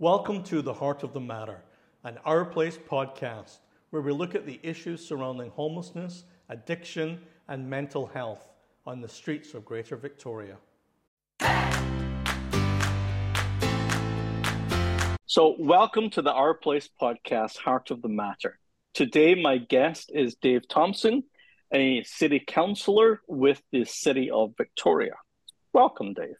Welcome 0.00 0.44
to 0.44 0.62
The 0.62 0.74
Heart 0.74 1.02
of 1.02 1.12
the 1.12 1.18
Matter, 1.18 1.60
an 2.04 2.18
Our 2.24 2.44
Place 2.44 2.78
podcast 2.78 3.58
where 3.90 4.00
we 4.00 4.12
look 4.12 4.36
at 4.36 4.46
the 4.46 4.60
issues 4.62 5.04
surrounding 5.04 5.50
homelessness, 5.50 6.22
addiction, 6.48 7.20
and 7.48 7.68
mental 7.68 8.06
health 8.06 8.46
on 8.86 9.00
the 9.00 9.08
streets 9.08 9.54
of 9.54 9.64
Greater 9.64 9.96
Victoria. 9.96 10.56
So, 15.26 15.56
welcome 15.58 16.10
to 16.10 16.22
the 16.22 16.32
Our 16.32 16.54
Place 16.54 16.88
podcast, 17.02 17.56
Heart 17.56 17.90
of 17.90 18.00
the 18.00 18.08
Matter. 18.08 18.56
Today, 18.94 19.34
my 19.34 19.58
guest 19.58 20.12
is 20.14 20.36
Dave 20.36 20.68
Thompson, 20.68 21.24
a 21.74 22.04
city 22.04 22.38
councillor 22.46 23.20
with 23.26 23.60
the 23.72 23.84
City 23.84 24.30
of 24.30 24.52
Victoria. 24.56 25.16
Welcome, 25.72 26.14
Dave. 26.14 26.36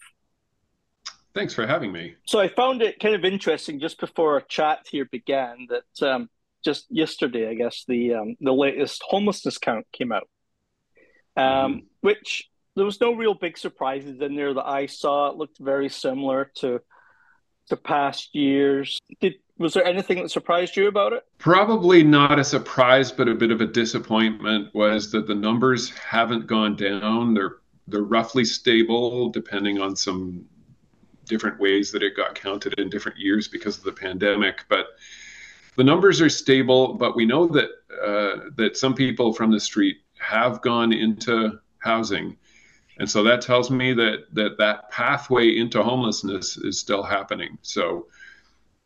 Thanks 1.38 1.54
for 1.54 1.68
having 1.68 1.92
me. 1.92 2.16
So 2.26 2.40
I 2.40 2.48
found 2.48 2.82
it 2.82 2.98
kind 2.98 3.14
of 3.14 3.24
interesting 3.24 3.78
just 3.78 4.00
before 4.00 4.34
our 4.34 4.40
chat 4.40 4.88
here 4.90 5.04
began 5.04 5.68
that 5.70 6.10
um, 6.10 6.28
just 6.64 6.86
yesterday, 6.90 7.48
I 7.48 7.54
guess 7.54 7.84
the 7.86 8.14
um, 8.14 8.36
the 8.40 8.52
latest 8.52 9.04
homelessness 9.06 9.56
count 9.56 9.86
came 9.92 10.10
out, 10.10 10.28
um, 11.36 11.44
mm-hmm. 11.44 11.78
which 12.00 12.50
there 12.74 12.84
was 12.84 13.00
no 13.00 13.12
real 13.14 13.34
big 13.34 13.56
surprises 13.56 14.20
in 14.20 14.34
there 14.34 14.52
that 14.52 14.66
I 14.66 14.86
saw. 14.86 15.30
It 15.30 15.36
looked 15.36 15.58
very 15.60 15.88
similar 15.88 16.50
to 16.56 16.80
to 17.68 17.76
past 17.76 18.34
years. 18.34 18.98
Did 19.20 19.34
was 19.58 19.74
there 19.74 19.84
anything 19.84 20.20
that 20.20 20.32
surprised 20.32 20.76
you 20.76 20.88
about 20.88 21.12
it? 21.12 21.22
Probably 21.38 22.02
not 22.02 22.40
a 22.40 22.44
surprise, 22.44 23.12
but 23.12 23.28
a 23.28 23.34
bit 23.36 23.52
of 23.52 23.60
a 23.60 23.66
disappointment 23.66 24.74
was 24.74 25.12
that 25.12 25.28
the 25.28 25.36
numbers 25.36 25.90
haven't 25.90 26.48
gone 26.48 26.74
down. 26.74 27.34
They're 27.34 27.58
they're 27.86 28.02
roughly 28.02 28.44
stable, 28.44 29.30
depending 29.30 29.80
on 29.80 29.94
some 29.94 30.44
different 31.28 31.60
ways 31.60 31.92
that 31.92 32.02
it 32.02 32.16
got 32.16 32.34
counted 32.34 32.74
in 32.78 32.90
different 32.90 33.18
years 33.18 33.46
because 33.46 33.78
of 33.78 33.84
the 33.84 33.92
pandemic. 33.92 34.64
But 34.68 34.86
the 35.78 35.84
numbers 35.84 36.20
are 36.20 36.28
stable, 36.28 36.94
but 36.94 37.14
we 37.14 37.24
know 37.24 37.46
that 37.46 37.70
uh, 38.02 38.50
that 38.56 38.76
some 38.76 38.94
people 38.94 39.32
from 39.32 39.52
the 39.52 39.60
street 39.60 39.98
have 40.18 40.60
gone 40.60 40.92
into 40.92 41.60
housing, 41.78 42.36
and 42.98 43.08
so 43.08 43.22
that 43.22 43.40
tells 43.42 43.70
me 43.70 43.94
that 43.94 44.24
that 44.32 44.58
that 44.58 44.90
pathway 44.90 45.56
into 45.56 45.80
homelessness 45.80 46.56
is 46.56 46.80
still 46.80 47.04
happening. 47.04 47.58
So, 47.62 48.08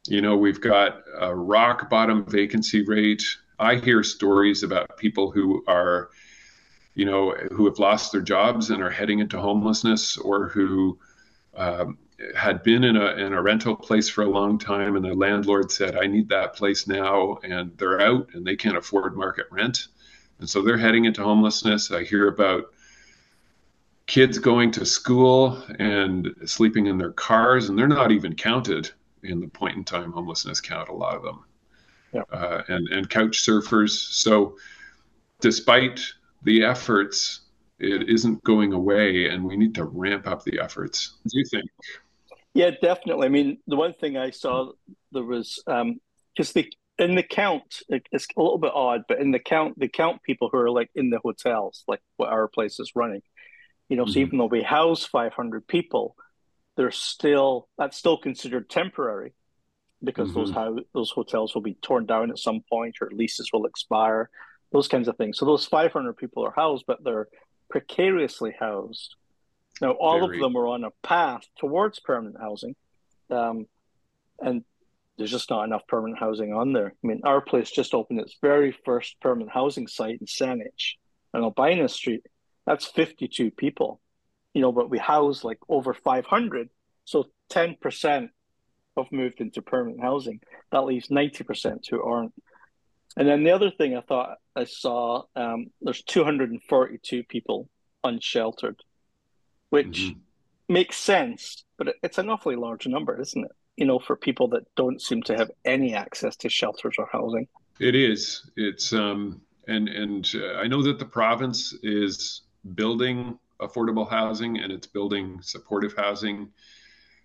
you 0.06 0.20
know, 0.20 0.36
we've 0.36 0.60
got 0.60 1.02
a 1.18 1.34
rock 1.34 1.88
bottom 1.88 2.26
vacancy 2.26 2.84
rate. 2.84 3.24
I 3.58 3.76
hear 3.76 4.02
stories 4.02 4.62
about 4.62 4.98
people 4.98 5.30
who 5.30 5.64
are, 5.66 6.10
you 6.94 7.06
know, 7.06 7.34
who 7.52 7.64
have 7.64 7.78
lost 7.78 8.12
their 8.12 8.20
jobs 8.20 8.68
and 8.68 8.82
are 8.82 8.90
heading 8.90 9.20
into 9.20 9.38
homelessness, 9.38 10.18
or 10.18 10.48
who 10.48 10.98
um, 11.56 11.96
had 12.36 12.62
been 12.62 12.84
in 12.84 12.96
a 12.96 13.12
in 13.12 13.32
a 13.32 13.42
rental 13.42 13.76
place 13.76 14.08
for 14.08 14.22
a 14.22 14.28
long 14.28 14.58
time, 14.58 14.96
and 14.96 15.04
the 15.04 15.14
landlord 15.14 15.70
said, 15.70 15.96
"I 15.96 16.06
need 16.06 16.28
that 16.28 16.54
place 16.54 16.86
now," 16.86 17.38
and 17.42 17.76
they're 17.78 18.00
out 18.00 18.28
and 18.34 18.46
they 18.46 18.56
can't 18.56 18.76
afford 18.76 19.16
market 19.16 19.46
rent, 19.50 19.88
and 20.38 20.48
so 20.48 20.62
they're 20.62 20.78
heading 20.78 21.04
into 21.04 21.22
homelessness. 21.22 21.90
I 21.90 22.04
hear 22.04 22.28
about 22.28 22.72
kids 24.06 24.38
going 24.38 24.70
to 24.72 24.84
school 24.84 25.62
and 25.78 26.34
sleeping 26.44 26.86
in 26.86 26.98
their 26.98 27.12
cars, 27.12 27.68
and 27.68 27.78
they're 27.78 27.88
not 27.88 28.12
even 28.12 28.34
counted 28.34 28.90
in 29.22 29.40
the 29.40 29.48
point 29.48 29.76
in 29.76 29.84
time 29.84 30.12
homelessness 30.12 30.60
count. 30.60 30.88
A 30.88 30.94
lot 30.94 31.16
of 31.16 31.22
them, 31.22 31.44
yeah. 32.12 32.22
uh, 32.32 32.62
and 32.68 32.88
and 32.88 33.10
couch 33.10 33.42
surfers. 33.44 33.90
So, 33.90 34.56
despite 35.40 36.00
the 36.42 36.64
efforts 36.64 37.42
it 37.82 38.08
isn't 38.08 38.42
going 38.44 38.72
away 38.72 39.28
and 39.28 39.44
we 39.44 39.56
need 39.56 39.74
to 39.74 39.84
ramp 39.84 40.26
up 40.26 40.44
the 40.44 40.60
efforts. 40.60 41.14
What 41.22 41.32
do 41.32 41.38
you 41.38 41.44
think? 41.44 41.64
Yeah, 42.54 42.70
definitely. 42.70 43.26
I 43.26 43.30
mean, 43.30 43.58
the 43.66 43.76
one 43.76 43.94
thing 43.94 44.16
I 44.16 44.30
saw 44.30 44.72
there 45.10 45.24
was 45.24 45.62
because 45.64 45.80
um, 45.80 46.00
the 46.54 46.72
in 46.98 47.14
the 47.14 47.22
count 47.22 47.80
it's 47.88 48.26
a 48.36 48.42
little 48.42 48.58
bit 48.58 48.72
odd, 48.74 49.02
but 49.08 49.20
in 49.20 49.30
the 49.30 49.38
count 49.38 49.78
they 49.78 49.88
count 49.88 50.22
people 50.22 50.50
who 50.52 50.58
are 50.58 50.70
like 50.70 50.90
in 50.94 51.10
the 51.10 51.18
hotels, 51.18 51.84
like 51.88 52.00
what 52.16 52.28
our 52.28 52.48
place 52.48 52.78
is 52.78 52.92
running. 52.94 53.22
You 53.88 53.96
know, 53.96 54.04
mm-hmm. 54.04 54.12
so 54.12 54.18
even 54.20 54.38
though 54.38 54.46
we 54.46 54.62
house 54.62 55.04
500 55.04 55.66
people, 55.66 56.14
they're 56.76 56.90
still 56.90 57.68
that's 57.78 57.96
still 57.96 58.18
considered 58.18 58.68
temporary 58.68 59.32
because 60.04 60.30
mm-hmm. 60.30 60.40
those 60.40 60.50
how 60.50 60.78
those 60.94 61.10
hotels 61.10 61.54
will 61.54 61.62
be 61.62 61.74
torn 61.74 62.04
down 62.04 62.30
at 62.30 62.38
some 62.38 62.60
point 62.68 62.96
or 63.00 63.10
leases 63.12 63.50
will 63.52 63.64
expire, 63.64 64.28
those 64.72 64.88
kinds 64.88 65.08
of 65.08 65.16
things. 65.16 65.38
So 65.38 65.46
those 65.46 65.64
500 65.64 66.16
people 66.18 66.44
are 66.44 66.52
housed, 66.54 66.84
but 66.86 67.02
they're 67.02 67.28
precariously 67.70 68.54
housed 68.58 69.16
now, 69.80 69.92
all 69.92 70.20
Very. 70.20 70.36
of 70.36 70.42
them 70.42 70.56
are 70.56 70.68
on 70.68 70.84
a 70.84 70.90
path 71.02 71.42
towards 71.58 71.98
permanent 72.00 72.40
housing, 72.40 72.74
um, 73.30 73.66
and 74.38 74.64
there's 75.16 75.30
just 75.30 75.50
not 75.50 75.64
enough 75.64 75.86
permanent 75.88 76.18
housing 76.18 76.52
on 76.52 76.72
there. 76.72 76.88
I 77.02 77.06
mean, 77.06 77.20
our 77.24 77.40
place 77.40 77.70
just 77.70 77.94
opened 77.94 78.20
its 78.20 78.36
very 78.40 78.76
first 78.84 79.20
permanent 79.20 79.50
housing 79.50 79.86
site 79.86 80.20
in 80.20 80.26
Saanich 80.26 80.94
on 81.34 81.42
Albina 81.42 81.88
Street. 81.88 82.22
That's 82.66 82.86
52 82.86 83.50
people, 83.50 84.00
you 84.54 84.62
know, 84.62 84.72
but 84.72 84.90
we 84.90 84.98
house 84.98 85.44
like 85.44 85.58
over 85.68 85.94
500. 85.94 86.68
So 87.04 87.26
10% 87.50 88.28
have 88.96 89.12
moved 89.12 89.40
into 89.40 89.62
permanent 89.62 90.00
housing. 90.00 90.40
That 90.70 90.84
leaves 90.84 91.08
90% 91.08 91.88
who 91.90 92.02
aren't. 92.02 92.34
And 93.16 93.28
then 93.28 93.44
the 93.44 93.50
other 93.50 93.70
thing 93.70 93.96
I 93.96 94.00
thought 94.00 94.36
I 94.56 94.64
saw, 94.64 95.24
um, 95.36 95.66
there's 95.80 96.02
242 96.02 97.24
people 97.24 97.68
unsheltered 98.04 98.80
which 99.72 100.00
mm-hmm. 100.00 100.18
makes 100.68 100.98
sense, 100.98 101.64
but 101.78 101.94
it's 102.02 102.18
an 102.18 102.28
awfully 102.28 102.56
large 102.56 102.86
number, 102.86 103.18
isn't 103.18 103.42
it? 103.42 103.52
You 103.76 103.86
know, 103.86 103.98
for 103.98 104.16
people 104.16 104.48
that 104.48 104.64
don't 104.76 105.00
seem 105.00 105.22
to 105.22 105.34
have 105.34 105.50
any 105.64 105.94
access 105.94 106.36
to 106.36 106.50
shelters 106.50 106.96
or 106.98 107.08
housing. 107.10 107.48
It 107.80 107.94
is. 107.94 108.50
It's 108.56 108.92
um, 108.92 109.40
and 109.68 109.88
and 109.88 110.30
uh, 110.34 110.58
I 110.58 110.66
know 110.66 110.82
that 110.82 110.98
the 110.98 111.06
province 111.06 111.74
is 111.82 112.42
building 112.74 113.38
affordable 113.62 114.08
housing 114.08 114.58
and 114.58 114.70
it's 114.70 114.86
building 114.86 115.40
supportive 115.40 115.94
housing, 115.96 116.50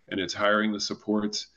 and 0.07 0.17
it's 0.21 0.33
hiring 0.33 0.71
the 0.71 0.79
supports. 0.79 1.47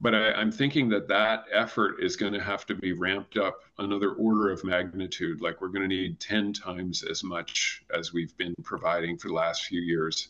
But 0.00 0.14
I, 0.14 0.40
am 0.40 0.50
thinking 0.50 0.88
that 0.90 1.08
that 1.08 1.44
effort 1.52 1.96
is 2.02 2.16
going 2.16 2.32
to 2.32 2.42
have 2.42 2.64
to 2.66 2.74
be 2.74 2.92
ramped 2.92 3.36
up 3.36 3.64
another 3.78 4.12
order 4.12 4.50
of 4.50 4.64
magnitude. 4.64 5.42
Like 5.42 5.60
we're 5.60 5.68
going 5.68 5.88
to 5.88 5.94
need 5.94 6.18
10 6.20 6.54
times 6.54 7.02
as 7.02 7.22
much 7.22 7.84
as 7.94 8.12
we've 8.12 8.34
been 8.38 8.54
providing 8.62 9.18
for 9.18 9.28
the 9.28 9.34
last 9.34 9.64
few 9.64 9.80
years. 9.80 10.28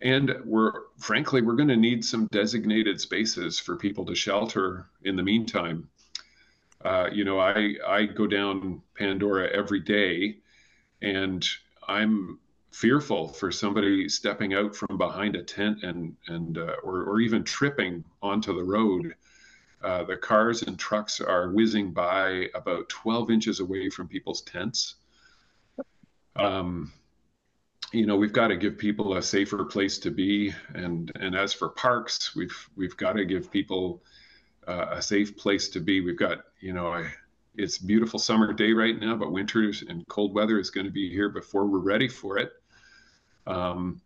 And 0.00 0.34
we're 0.44 0.72
frankly, 0.98 1.42
we're 1.42 1.56
going 1.56 1.68
to 1.68 1.76
need 1.76 2.04
some 2.04 2.26
designated 2.30 3.00
spaces 3.00 3.58
for 3.58 3.76
people 3.76 4.06
to 4.06 4.14
shelter 4.14 4.86
in 5.02 5.16
the 5.16 5.22
meantime. 5.22 5.88
Uh, 6.82 7.08
you 7.12 7.24
know, 7.24 7.40
I, 7.40 7.74
I 7.86 8.04
go 8.04 8.26
down 8.26 8.80
Pandora 8.94 9.48
every 9.50 9.80
day 9.80 10.38
and 11.02 11.46
I'm 11.86 12.38
fearful 12.70 13.28
for 13.28 13.50
somebody 13.50 14.08
stepping 14.08 14.54
out 14.54 14.74
from 14.74 14.98
behind 14.98 15.36
a 15.36 15.42
tent 15.42 15.82
and 15.82 16.16
and 16.28 16.58
uh, 16.58 16.76
or 16.82 17.04
or 17.04 17.20
even 17.20 17.44
tripping 17.44 18.04
onto 18.22 18.54
the 18.54 18.64
road. 18.64 19.14
Uh, 19.82 20.02
the 20.04 20.16
cars 20.16 20.62
and 20.62 20.78
trucks 20.78 21.20
are 21.20 21.52
whizzing 21.52 21.92
by 21.92 22.46
about 22.56 22.88
12 22.88 23.30
inches 23.30 23.60
away 23.60 23.88
from 23.88 24.08
people's 24.08 24.42
tents. 24.42 24.96
Um, 26.34 26.92
you 27.92 28.04
know, 28.04 28.16
we've 28.16 28.32
got 28.32 28.48
to 28.48 28.56
give 28.56 28.76
people 28.76 29.16
a 29.16 29.22
safer 29.22 29.64
place 29.64 29.98
to 29.98 30.10
be, 30.10 30.52
and 30.74 31.12
and 31.16 31.34
as 31.34 31.52
for 31.52 31.68
parks, 31.70 32.34
we've 32.34 32.68
we've 32.76 32.96
got 32.96 33.12
to 33.14 33.24
give 33.24 33.50
people 33.50 34.02
uh, 34.66 34.86
a 34.90 35.02
safe 35.02 35.36
place 35.36 35.68
to 35.70 35.80
be. 35.80 36.00
We've 36.00 36.18
got, 36.18 36.44
you 36.60 36.72
know, 36.74 36.92
I, 36.92 37.10
it's 37.58 37.78
a 37.78 37.84
beautiful 37.84 38.18
summer 38.18 38.52
day 38.52 38.72
right 38.72 38.98
now, 38.98 39.16
but 39.16 39.32
winter 39.32 39.70
and 39.88 40.06
cold 40.08 40.34
weather 40.34 40.58
is 40.58 40.70
going 40.70 40.86
to 40.86 40.92
be 40.92 41.10
here 41.10 41.28
before 41.28 41.66
we're 41.66 41.78
ready 41.78 42.08
for 42.08 42.38
it 42.38 42.52
um, 43.48 44.00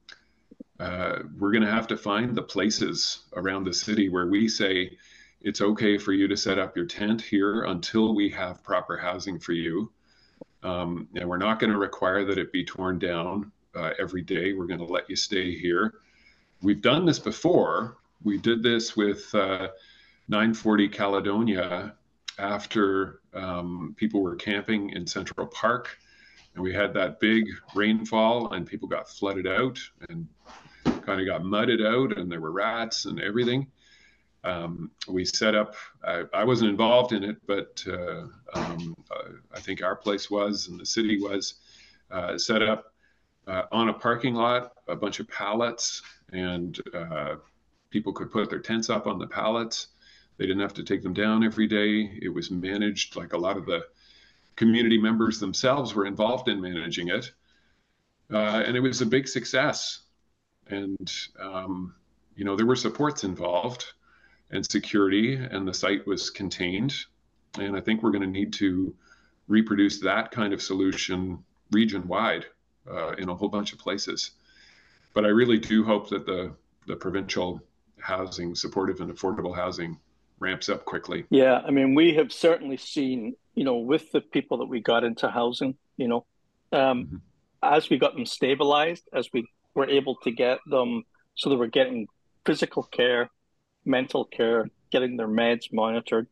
uh, 0.80 1.18
we're 1.38 1.52
going 1.52 1.64
to 1.64 1.70
have 1.70 1.86
to 1.88 1.96
find 1.96 2.34
the 2.34 2.42
places 2.42 3.24
around 3.36 3.64
the 3.64 3.74
city 3.74 4.08
where 4.08 4.28
we 4.28 4.48
say 4.48 4.96
it's 5.42 5.60
okay 5.60 5.98
for 5.98 6.12
you 6.12 6.28
to 6.28 6.36
set 6.36 6.58
up 6.58 6.76
your 6.76 6.86
tent 6.86 7.20
here 7.20 7.64
until 7.64 8.14
we 8.14 8.30
have 8.30 8.62
proper 8.62 8.96
housing 8.96 9.38
for 9.38 9.52
you. 9.52 9.90
Um, 10.62 11.08
and 11.16 11.28
we're 11.28 11.38
not 11.38 11.58
going 11.58 11.72
to 11.72 11.78
require 11.78 12.24
that 12.24 12.38
it 12.38 12.52
be 12.52 12.64
torn 12.64 12.98
down 13.00 13.50
uh, 13.74 13.90
every 13.98 14.22
day. 14.22 14.52
We're 14.52 14.66
going 14.66 14.78
to 14.78 14.86
let 14.86 15.10
you 15.10 15.16
stay 15.16 15.56
here. 15.56 15.94
We've 16.62 16.80
done 16.80 17.04
this 17.04 17.18
before. 17.18 17.96
We 18.22 18.38
did 18.38 18.62
this 18.62 18.96
with 18.96 19.34
uh, 19.34 19.68
940 20.28 20.88
Caledonia 20.88 21.94
after 22.38 23.20
um, 23.34 23.94
people 23.96 24.22
were 24.22 24.36
camping 24.36 24.90
in 24.90 25.06
Central 25.06 25.46
Park 25.46 25.98
and 26.54 26.62
we 26.62 26.72
had 26.72 26.92
that 26.94 27.20
big 27.20 27.46
rainfall 27.74 28.52
and 28.52 28.66
people 28.66 28.88
got 28.88 29.08
flooded 29.08 29.46
out 29.46 29.78
and 30.08 30.26
kind 30.84 31.20
of 31.20 31.26
got 31.26 31.44
mudded 31.44 31.84
out 31.84 32.18
and 32.18 32.30
there 32.30 32.40
were 32.40 32.52
rats 32.52 33.06
and 33.06 33.20
everything 33.20 33.66
um, 34.44 34.90
we 35.08 35.24
set 35.24 35.54
up 35.54 35.74
I, 36.04 36.24
I, 36.34 36.44
wasn't 36.44 36.70
involved 36.70 37.12
in 37.12 37.22
it 37.22 37.36
but 37.46 37.82
uh, 37.88 38.26
um, 38.54 38.96
i 39.54 39.60
think 39.60 39.82
our 39.82 39.96
place 39.96 40.30
was 40.30 40.68
and 40.68 40.78
the 40.80 40.86
city 40.86 41.20
was 41.20 41.54
uh, 42.10 42.36
set 42.36 42.62
up 42.62 42.92
uh, 43.46 43.62
on 43.72 43.88
a 43.88 43.92
parking 43.92 44.34
lot 44.34 44.72
a 44.88 44.96
bunch 44.96 45.20
of 45.20 45.28
pallets 45.28 46.02
and 46.32 46.80
uh, 46.92 47.36
People 47.92 48.14
could 48.14 48.32
put 48.32 48.48
their 48.48 48.58
tents 48.58 48.88
up 48.88 49.06
on 49.06 49.18
the 49.18 49.26
pallets. 49.26 49.88
They 50.38 50.46
didn't 50.46 50.62
have 50.62 50.74
to 50.74 50.82
take 50.82 51.02
them 51.02 51.14
down 51.14 51.44
every 51.44 51.66
day. 51.66 52.18
It 52.20 52.32
was 52.32 52.50
managed 52.50 53.16
like 53.16 53.32
a 53.32 53.38
lot 53.38 53.56
of 53.56 53.66
the 53.66 53.84
community 54.56 54.98
members 54.98 55.38
themselves 55.38 55.94
were 55.94 56.06
involved 56.06 56.48
in 56.48 56.60
managing 56.60 57.08
it. 57.08 57.30
Uh, 58.32 58.62
and 58.66 58.76
it 58.76 58.80
was 58.80 59.00
a 59.00 59.06
big 59.06 59.28
success. 59.28 60.00
And, 60.68 61.12
um, 61.40 61.94
you 62.36 62.44
know, 62.44 62.56
there 62.56 62.66
were 62.66 62.76
supports 62.76 63.24
involved 63.24 63.84
and 64.50 64.64
security, 64.70 65.34
and 65.34 65.66
the 65.66 65.74
site 65.74 66.06
was 66.06 66.30
contained. 66.30 66.94
And 67.58 67.76
I 67.76 67.80
think 67.80 68.02
we're 68.02 68.10
going 68.10 68.22
to 68.22 68.28
need 68.28 68.52
to 68.54 68.94
reproduce 69.48 70.00
that 70.00 70.30
kind 70.30 70.52
of 70.52 70.62
solution 70.62 71.42
region 71.70 72.06
wide 72.06 72.46
uh, 72.90 73.12
in 73.12 73.28
a 73.28 73.34
whole 73.34 73.48
bunch 73.48 73.72
of 73.72 73.78
places. 73.78 74.32
But 75.14 75.24
I 75.24 75.28
really 75.28 75.58
do 75.58 75.84
hope 75.84 76.08
that 76.10 76.26
the, 76.26 76.52
the 76.86 76.96
provincial 76.96 77.60
housing, 77.98 78.54
supportive 78.54 79.00
and 79.00 79.12
affordable 79.12 79.54
housing, 79.54 79.98
ramps 80.42 80.68
up 80.68 80.84
quickly. 80.84 81.24
Yeah, 81.30 81.60
I 81.66 81.70
mean, 81.70 81.94
we 81.94 82.14
have 82.14 82.32
certainly 82.32 82.76
seen, 82.76 83.34
you 83.54 83.64
know, 83.64 83.78
with 83.78 84.10
the 84.12 84.20
people 84.20 84.58
that 84.58 84.66
we 84.66 84.80
got 84.80 85.04
into 85.04 85.30
housing, 85.30 85.76
you 85.96 86.08
know, 86.08 86.26
um, 86.72 87.04
mm-hmm. 87.04 87.16
as 87.62 87.88
we 87.88 87.98
got 87.98 88.14
them 88.14 88.26
stabilized, 88.26 89.08
as 89.14 89.28
we 89.32 89.46
were 89.74 89.88
able 89.88 90.16
to 90.24 90.30
get 90.30 90.58
them 90.66 91.04
so 91.34 91.48
that 91.48 91.58
we're 91.58 91.66
getting 91.66 92.08
physical 92.44 92.82
care, 92.82 93.30
mental 93.84 94.24
care, 94.24 94.68
getting 94.90 95.16
their 95.16 95.28
meds 95.28 95.72
monitored, 95.72 96.26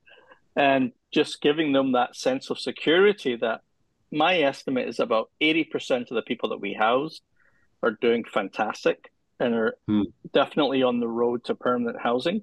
and 0.56 0.92
just 1.12 1.40
giving 1.40 1.72
them 1.72 1.92
that 1.92 2.16
sense 2.16 2.50
of 2.50 2.58
security 2.58 3.36
that 3.36 3.60
my 4.12 4.40
estimate 4.40 4.88
is 4.88 4.98
about 4.98 5.30
80% 5.40 6.10
of 6.10 6.14
the 6.14 6.22
people 6.22 6.50
that 6.50 6.60
we 6.60 6.74
house 6.74 7.20
are 7.82 7.92
doing 7.92 8.24
fantastic 8.24 9.10
and 9.38 9.54
are 9.54 9.76
hmm. 9.86 10.02
definitely 10.32 10.82
on 10.82 11.00
the 11.00 11.08
road 11.08 11.44
to 11.44 11.54
permanent 11.54 11.98
housing. 12.00 12.42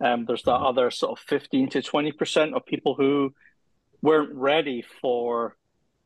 Um, 0.00 0.24
there's 0.26 0.42
that 0.42 0.58
hmm. 0.58 0.64
other 0.64 0.90
sort 0.90 1.18
of 1.18 1.24
15 1.26 1.70
to 1.70 1.82
20% 1.82 2.54
of 2.54 2.66
people 2.66 2.94
who 2.94 3.34
weren't 4.02 4.34
ready 4.34 4.84
for 5.00 5.56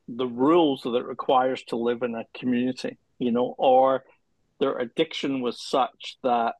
the 0.07 0.27
rules 0.27 0.83
that 0.83 0.95
it 0.95 1.05
requires 1.05 1.63
to 1.65 1.77
live 1.77 2.03
in 2.03 2.15
a 2.15 2.25
community, 2.35 2.97
you 3.19 3.31
know, 3.31 3.55
or 3.59 4.05
their 4.61 4.79
addiction 4.79 5.41
was 5.41 5.61
such 5.61 6.17
that 6.23 6.55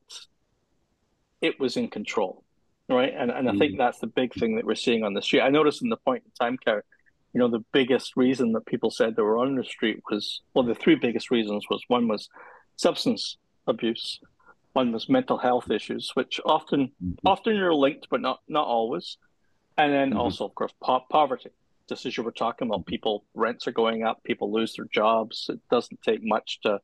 it 1.41 1.59
was 1.59 1.77
in 1.77 1.89
control, 1.89 2.43
right? 2.87 3.13
And 3.15 3.31
and 3.31 3.49
I 3.49 3.53
think 3.53 3.73
hmm. 3.73 3.77
that's 3.77 3.99
the 3.99 4.07
big 4.07 4.33
thing 4.33 4.55
that 4.55 4.65
we're 4.65 4.75
seeing 4.75 5.03
on 5.03 5.13
the 5.13 5.21
street. 5.21 5.41
I 5.41 5.49
noticed 5.49 5.81
in 5.81 5.89
the 5.89 5.97
point 5.97 6.23
in 6.25 6.31
time, 6.39 6.57
Carrie, 6.57 6.83
you 7.33 7.39
know, 7.39 7.47
the 7.47 7.63
biggest 7.71 8.15
reason 8.15 8.53
that 8.53 8.65
people 8.65 8.89
said 8.89 9.15
they 9.15 9.21
were 9.21 9.37
on 9.37 9.55
the 9.55 9.63
street 9.63 10.01
was 10.09 10.41
well, 10.53 10.65
the 10.65 10.75
three 10.75 10.95
biggest 10.95 11.31
reasons 11.31 11.65
was 11.69 11.83
one 11.87 12.07
was 12.07 12.29
substance 12.75 13.37
abuse, 13.67 14.19
one 14.79 14.93
was 14.93 15.09
mental 15.09 15.37
health 15.37 15.69
issues, 15.69 16.11
which 16.13 16.39
often 16.45 16.91
mm-hmm. 17.03 17.27
often 17.27 17.57
are 17.57 17.73
linked, 17.73 18.07
but 18.09 18.21
not 18.21 18.39
not 18.47 18.65
always, 18.65 19.17
and 19.77 19.91
then 19.91 20.09
mm-hmm. 20.11 20.19
also, 20.19 20.45
of 20.45 20.55
course, 20.55 20.73
po- 20.81 21.05
poverty. 21.11 21.49
Just 21.89 22.05
as 22.05 22.15
you 22.15 22.23
were 22.23 22.31
talking 22.43 22.67
about, 22.67 22.85
people 22.85 23.25
rents 23.33 23.67
are 23.67 23.71
going 23.83 24.03
up, 24.03 24.23
people 24.23 24.53
lose 24.53 24.73
their 24.75 24.87
jobs. 24.93 25.47
It 25.49 25.59
doesn't 25.69 26.01
take 26.01 26.21
much 26.23 26.59
to 26.63 26.79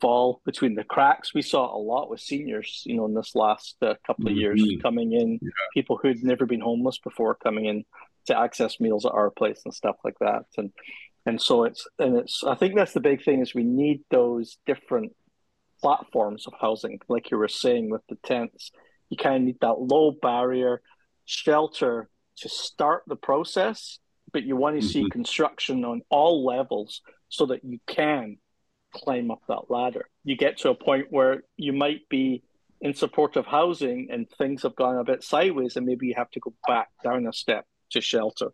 fall 0.00 0.42
between 0.44 0.74
the 0.74 0.84
cracks. 0.84 1.34
We 1.34 1.42
saw 1.42 1.74
a 1.74 1.80
lot 1.92 2.10
with 2.10 2.20
seniors, 2.20 2.82
you 2.84 2.96
know, 2.96 3.06
in 3.06 3.14
this 3.14 3.34
last 3.34 3.76
uh, 3.80 3.94
couple 4.06 4.26
of 4.26 4.32
mm-hmm. 4.32 4.40
years 4.40 4.82
coming 4.82 5.12
in, 5.12 5.38
yeah. 5.40 5.50
people 5.72 5.98
who'd 6.00 6.22
never 6.22 6.44
been 6.46 6.60
homeless 6.60 6.98
before 6.98 7.34
coming 7.34 7.64
in 7.64 7.84
to 8.26 8.38
access 8.38 8.78
meals 8.78 9.06
at 9.06 9.12
our 9.12 9.30
place 9.30 9.62
and 9.64 9.72
stuff 9.72 9.96
like 10.04 10.18
that. 10.20 10.44
And 10.58 10.70
and 11.24 11.42
so 11.42 11.64
it's 11.64 11.88
and 11.98 12.18
it's 12.18 12.44
I 12.44 12.54
think 12.54 12.76
that's 12.76 12.92
the 12.92 13.08
big 13.10 13.24
thing 13.24 13.40
is 13.40 13.54
we 13.54 13.64
need 13.64 14.02
those 14.10 14.58
different 14.66 15.12
platforms 15.80 16.46
of 16.46 16.54
housing, 16.60 16.98
like 17.08 17.30
you 17.30 17.38
were 17.38 17.48
saying 17.48 17.90
with 17.90 18.02
the 18.08 18.16
tents. 18.24 18.70
You 19.10 19.16
kind 19.16 19.36
of 19.36 19.42
need 19.42 19.58
that 19.60 19.78
low 19.78 20.10
barrier 20.10 20.82
shelter 21.24 22.08
to 22.38 22.48
start 22.48 23.02
the 23.06 23.16
process, 23.16 23.98
but 24.32 24.42
you 24.42 24.56
want 24.56 24.76
to 24.76 24.86
mm-hmm. 24.86 25.04
see 25.04 25.10
construction 25.10 25.84
on 25.84 26.02
all 26.10 26.44
levels 26.44 27.02
so 27.28 27.46
that 27.46 27.64
you 27.64 27.78
can 27.86 28.36
climb 28.92 29.30
up 29.30 29.40
that 29.48 29.70
ladder. 29.70 30.08
You 30.24 30.36
get 30.36 30.58
to 30.58 30.70
a 30.70 30.74
point 30.74 31.06
where 31.10 31.42
you 31.56 31.72
might 31.72 32.08
be 32.08 32.42
in 32.80 32.94
supportive 32.94 33.46
housing 33.46 34.08
and 34.10 34.28
things 34.38 34.62
have 34.62 34.76
gone 34.76 34.98
a 34.98 35.04
bit 35.04 35.22
sideways, 35.22 35.76
and 35.76 35.86
maybe 35.86 36.06
you 36.06 36.14
have 36.16 36.30
to 36.32 36.40
go 36.40 36.52
back 36.66 36.88
down 37.02 37.26
a 37.26 37.32
step 37.32 37.64
to 37.90 38.00
shelter 38.00 38.50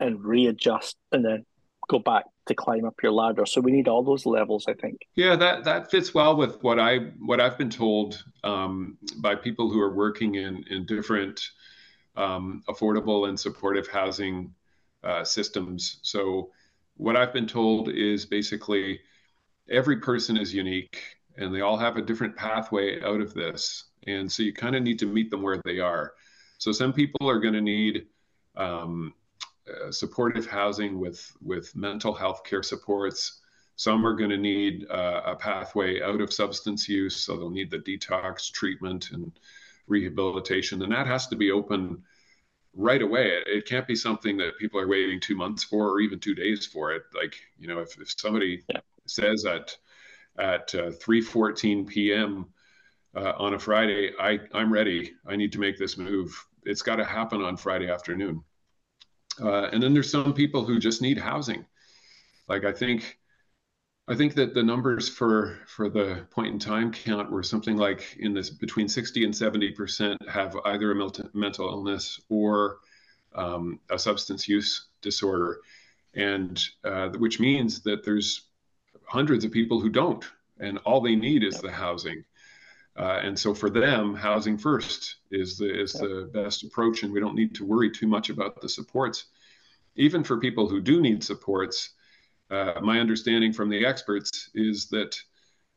and 0.00 0.24
readjust 0.24 0.96
and 1.12 1.24
then 1.24 1.44
go 1.88 1.98
back 1.98 2.24
to 2.46 2.54
climb 2.54 2.84
up 2.84 2.94
your 3.02 3.12
ladder. 3.12 3.46
So 3.46 3.60
we 3.60 3.72
need 3.72 3.88
all 3.88 4.02
those 4.02 4.26
levels, 4.26 4.64
I 4.68 4.74
think. 4.74 5.02
Yeah, 5.14 5.36
that 5.36 5.64
that 5.64 5.90
fits 5.90 6.14
well 6.14 6.36
with 6.36 6.62
what 6.62 6.78
I 6.78 6.98
what 7.20 7.40
I've 7.40 7.58
been 7.58 7.70
told 7.70 8.22
um, 8.44 8.98
by 9.18 9.34
people 9.34 9.70
who 9.70 9.80
are 9.80 9.94
working 9.94 10.36
in 10.36 10.64
in 10.70 10.86
different 10.86 11.40
um, 12.16 12.62
affordable 12.68 13.28
and 13.28 13.38
supportive 13.38 13.88
housing 13.88 14.52
uh, 15.02 15.24
systems. 15.24 15.98
So 16.02 16.50
what 16.96 17.16
I've 17.16 17.32
been 17.32 17.46
told 17.46 17.88
is 17.88 18.26
basically 18.26 19.00
every 19.70 19.96
person 19.96 20.36
is 20.36 20.52
unique 20.52 21.02
and 21.36 21.54
they 21.54 21.62
all 21.62 21.78
have 21.78 21.96
a 21.96 22.02
different 22.02 22.36
pathway 22.36 23.02
out 23.02 23.20
of 23.20 23.32
this. 23.32 23.84
And 24.06 24.30
so 24.30 24.42
you 24.42 24.52
kind 24.52 24.76
of 24.76 24.82
need 24.82 24.98
to 24.98 25.06
meet 25.06 25.30
them 25.30 25.42
where 25.42 25.60
they 25.64 25.78
are. 25.78 26.12
So 26.58 26.72
some 26.72 26.92
people 26.92 27.28
are 27.28 27.40
going 27.40 27.54
to 27.54 27.60
need 27.60 28.06
um, 28.56 29.14
uh, 29.68 29.90
supportive 29.90 30.46
housing 30.46 30.98
with 30.98 31.32
with 31.42 31.74
mental 31.76 32.14
health 32.14 32.44
care 32.44 32.62
supports. 32.62 33.40
Some 33.76 34.06
are 34.06 34.14
going 34.14 34.30
to 34.30 34.36
need 34.36 34.86
uh, 34.90 35.22
a 35.24 35.36
pathway 35.36 36.02
out 36.02 36.20
of 36.20 36.32
substance 36.32 36.88
use, 36.88 37.16
so 37.16 37.36
they'll 37.36 37.50
need 37.50 37.70
the 37.70 37.78
detox 37.78 38.50
treatment 38.50 39.10
and 39.12 39.32
rehabilitation, 39.86 40.82
and 40.82 40.92
that 40.92 41.06
has 41.06 41.26
to 41.28 41.36
be 41.36 41.50
open 41.50 42.02
right 42.74 43.02
away. 43.02 43.28
It, 43.28 43.44
it, 43.46 43.66
can't 43.66 43.86
be 43.86 43.96
something 43.96 44.36
that 44.38 44.58
people 44.58 44.78
are 44.80 44.88
waiting 44.88 45.20
two 45.20 45.36
months 45.36 45.64
for 45.64 45.90
or 45.90 46.00
even 46.00 46.20
two 46.20 46.34
days 46.34 46.66
for 46.66 46.92
it. 46.92 47.02
Like 47.14 47.36
you 47.58 47.66
know, 47.68 47.80
if, 47.80 47.98
if 48.00 48.14
somebody 48.18 48.62
yeah. 48.68 48.80
says 49.06 49.44
at 49.46 49.76
at 50.38 50.74
uh, 50.74 50.90
3:14 50.90 51.86
p.m. 51.86 52.46
Uh, 53.14 53.32
on 53.38 53.54
a 53.54 53.58
Friday, 53.58 54.12
I 54.20 54.40
I'm 54.52 54.72
ready. 54.72 55.14
I 55.26 55.36
need 55.36 55.52
to 55.52 55.60
make 55.60 55.78
this 55.78 55.96
move 55.96 56.46
it's 56.64 56.82
got 56.82 56.96
to 56.96 57.04
happen 57.04 57.42
on 57.42 57.56
Friday 57.56 57.90
afternoon. 57.90 58.42
Uh, 59.40 59.68
and 59.72 59.82
then 59.82 59.94
there's 59.94 60.10
some 60.10 60.34
people 60.34 60.64
who 60.64 60.78
just 60.78 61.02
need 61.02 61.18
housing. 61.18 61.64
Like 62.48 62.64
I 62.64 62.72
think, 62.72 63.18
I 64.08 64.14
think 64.14 64.34
that 64.34 64.52
the 64.52 64.62
numbers 64.62 65.08
for 65.08 65.58
for 65.66 65.88
the 65.88 66.26
point 66.30 66.52
in 66.52 66.58
time 66.58 66.92
count 66.92 67.30
were 67.30 67.42
something 67.42 67.76
like 67.76 68.16
in 68.18 68.34
this 68.34 68.50
between 68.50 68.88
60 68.88 69.24
and 69.24 69.34
70 69.34 69.72
percent 69.72 70.28
have 70.28 70.56
either 70.64 70.90
a 70.92 71.10
mental 71.32 71.68
illness 71.68 72.20
or 72.28 72.78
um, 73.34 73.80
a 73.90 73.98
substance 73.98 74.48
use 74.48 74.88
disorder, 75.00 75.60
and 76.14 76.60
uh, 76.84 77.08
which 77.10 77.40
means 77.40 77.80
that 77.82 78.04
there's 78.04 78.48
hundreds 79.06 79.44
of 79.44 79.52
people 79.52 79.80
who 79.80 79.88
don't, 79.88 80.24
and 80.58 80.78
all 80.78 81.00
they 81.00 81.16
need 81.16 81.42
is 81.42 81.60
the 81.60 81.70
housing. 81.70 82.24
Uh, 82.96 83.20
and 83.22 83.38
so 83.38 83.54
for 83.54 83.70
them, 83.70 84.14
housing 84.14 84.58
first 84.58 85.16
is 85.30 85.56
the 85.56 85.82
is 85.82 85.92
the 85.92 86.30
best 86.32 86.62
approach, 86.62 87.02
and 87.02 87.12
we 87.12 87.20
don't 87.20 87.34
need 87.34 87.54
to 87.54 87.64
worry 87.64 87.90
too 87.90 88.06
much 88.06 88.28
about 88.28 88.60
the 88.60 88.68
supports. 88.68 89.26
Even 89.96 90.22
for 90.22 90.38
people 90.38 90.68
who 90.68 90.80
do 90.80 91.00
need 91.00 91.24
supports, 91.24 91.90
uh, 92.50 92.80
my 92.82 93.00
understanding 93.00 93.52
from 93.52 93.70
the 93.70 93.84
experts 93.84 94.50
is 94.54 94.88
that 94.88 95.18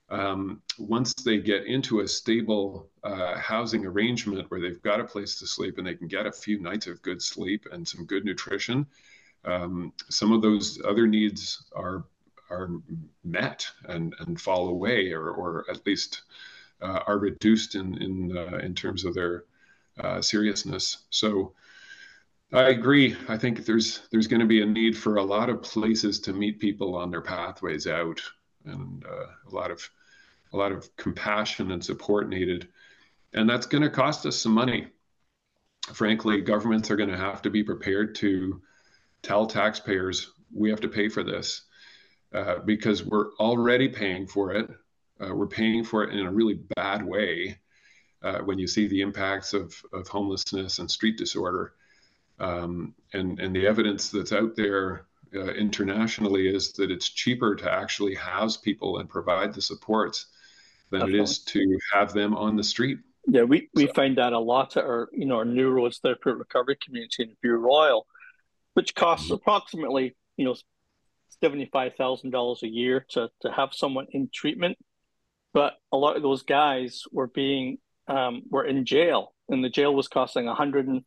um, 0.10 0.62
once 0.77 1.13
they 1.13 1.39
get 1.39 1.65
into 1.65 2.01
a 2.01 2.07
stable 2.07 2.89
uh, 3.03 3.38
housing 3.38 3.86
arrangement 3.86 4.51
where 4.51 4.60
they've 4.60 4.81
got 4.81 5.00
a 5.00 5.03
place 5.03 5.39
to 5.39 5.48
sleep 5.48 5.77
and 5.77 5.88
they 5.88 5.95
can 5.95 6.07
get 6.07 6.27
a 6.27 6.31
few 6.31 6.60
nights 6.60 6.86
of 6.86 7.01
good 7.01 7.22
sleep 7.22 7.65
and 7.72 7.88
some 7.88 8.05
good 8.05 8.25
nutrition, 8.25 8.86
um, 9.45 9.93
some 10.10 10.31
of 10.31 10.41
those 10.41 10.81
other 10.86 11.07
needs 11.07 11.63
are 11.74 12.05
are 12.50 12.69
met 13.24 13.65
and 13.86 14.13
and 14.19 14.39
fall 14.39 14.67
away 14.67 15.12
or 15.12 15.31
or 15.31 15.65
at 15.69 15.86
least 15.86 16.24
uh, 16.82 17.00
are 17.08 17.17
reduced 17.17 17.75
in 17.75 18.01
in 18.01 18.38
uh, 18.38 18.58
in 18.58 18.74
terms 18.74 19.05
of 19.05 19.13
their 19.13 19.46
uh, 20.00 20.22
seriousness. 20.22 21.05
So 21.10 21.53
I 22.53 22.70
agree. 22.70 23.15
I 23.27 23.38
think 23.38 23.65
there's 23.65 24.01
there's 24.12 24.27
going 24.27 24.41
to 24.41 24.46
be 24.46 24.62
a 24.62 24.65
need 24.65 24.98
for 24.98 25.17
a 25.17 25.24
lot 25.24 25.50
of 25.50 25.62
places 25.62 26.20
to 26.22 26.34
meet 26.34 26.60
people 26.60 26.96
on 26.96 27.12
their 27.12 27.22
pathways 27.22 27.88
out, 27.88 28.22
and 28.65 29.03
uh, 29.05 29.27
a 29.50 29.55
lot 29.55 29.72
of 29.72 29.89
a 30.53 30.58
lot 30.58 30.72
of 30.72 30.96
compassion 30.96 31.72
and 31.72 31.84
support 31.84 32.29
needed, 32.29 32.67
and 33.34 33.50
that's 33.50 33.65
going 33.65 33.84
to 33.84 33.89
cost 33.89 34.25
us 34.25 34.38
some 34.38 34.53
money. 34.53 34.88
Frankly, 35.94 36.41
governments 36.41 36.89
are 36.89 36.96
going 36.96 37.10
to 37.10 37.17
have 37.17 37.41
to 37.44 37.50
be 37.50 37.63
prepared 37.63 38.15
to 38.15 38.62
tell 39.22 39.46
taxpayers 39.46 40.32
we 40.53 40.70
have 40.70 40.82
to 40.82 40.88
pay 40.88 41.10
for 41.10 41.24
this 41.24 41.63
uh, 42.34 42.60
because 42.60 43.03
we're 43.03 43.34
already 43.36 43.88
paying 43.88 44.27
for 44.27 44.53
it 44.53 44.70
uh, 45.22 45.34
we're 45.34 45.48
paying 45.48 45.84
for 45.84 46.03
it 46.03 46.13
in 46.13 46.25
a 46.25 46.31
really 46.31 46.60
bad 46.75 47.05
way 47.05 47.57
uh, 48.24 48.39
when 48.39 48.60
you 48.60 48.67
see 48.67 48.88
the 48.88 49.01
impacts 49.01 49.53
of, 49.53 49.74
of 49.93 50.07
homelessness 50.07 50.79
and 50.79 50.89
street 50.89 51.17
disorder. 51.17 51.74
Um, 52.39 52.93
and, 53.13 53.39
and 53.39 53.55
the 53.55 53.65
evidence 53.65 54.10
that's 54.10 54.34
out 54.34 54.55
there 54.55 55.05
uh, 55.34 55.53
internationally 55.53 56.48
is 56.48 56.74
that 56.74 56.91
it's 56.91 57.10
cheaper 57.10 57.55
to 57.55 57.72
actually 57.72 58.15
house 58.15 58.57
people 58.57 59.00
and 59.00 59.10
provide 59.10 59.53
the 59.53 59.62
supports 59.62 60.27
than 60.91 61.01
Definitely. 61.01 61.19
it 61.19 61.24
is 61.24 61.39
to 61.39 61.79
have 61.93 62.13
them 62.13 62.36
on 62.36 62.55
the 62.55 62.63
street. 62.63 63.00
Yeah, 63.27 63.43
we, 63.43 63.69
we 63.74 63.88
so. 63.88 63.93
find 63.93 64.17
that 64.17 64.34
a 64.34 64.39
lot 64.39 64.77
at 64.77 64.84
our 64.84 65.10
you 65.12 65.25
know 65.25 65.38
our 65.38 65.45
New 65.45 65.69
Roads 65.69 65.98
Therapeutic 66.00 66.39
Recovery 66.39 66.77
community 66.84 67.24
in 67.24 67.36
View 67.41 67.55
Royal, 67.55 68.05
which 68.74 68.93
costs 68.93 69.25
mm-hmm. 69.25 69.36
approximately 69.36 70.15
you 70.38 70.45
know 70.45 70.55
seventy 71.41 71.65
five 71.65 71.95
thousand 71.95 72.29
dollars 72.29 72.62
a 72.63 72.67
year 72.67 73.05
to 73.10 73.29
to 73.41 73.51
have 73.51 73.69
someone 73.74 74.05
in 74.12 74.29
treatment, 74.31 74.77
but 75.56 75.74
a 75.92 75.98
lot 75.98 76.18
of 76.18 76.22
those 76.22 76.44
guys 76.44 77.04
were 77.12 77.32
being 77.44 77.78
um, 78.08 78.44
were 78.54 78.66
in 78.66 78.86
jail, 78.86 79.34
and 79.50 79.64
the 79.64 79.70
jail 79.70 79.96
was 79.96 80.08
costing 80.10 80.46
one 80.46 80.56
hundred 80.56 80.88
and 80.88 81.02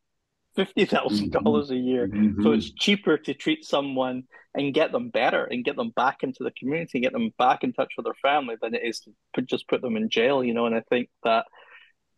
fifty 0.57 0.87
thousand 0.87 1.26
mm-hmm. 1.26 1.45
dollars 1.45 1.71
a 1.71 1.76
year. 1.76 2.09
Mm-hmm. 2.09 2.43
So 2.43 2.52
it's 2.52 2.71
cheaper 2.85 3.19
to 3.19 3.35
treat 3.35 3.64
someone 3.64 4.25
and 4.55 4.75
get 4.75 4.90
them 4.90 5.11
better 5.11 5.45
and 5.45 5.64
get 5.69 5.76
them 5.76 5.93
back 5.95 6.23
into 6.23 6.43
the 6.43 6.50
community, 6.59 6.99
get 7.00 7.12
them 7.12 7.31
back 7.38 7.62
in 7.62 7.73
touch 7.73 7.93
with 7.97 8.07
their 8.07 8.21
family 8.28 8.57
than 8.61 8.75
it 8.75 8.83
is 8.83 9.00
to 9.00 9.11
put, 9.35 9.47
just 9.47 9.69
put 9.69 9.83
them 9.83 9.97
in 9.97 10.09
jail. 10.09 10.43
You 10.43 10.55
know, 10.55 10.67
and 10.67 10.75
I 10.75 10.83
think 10.88 11.11
that 11.23 11.45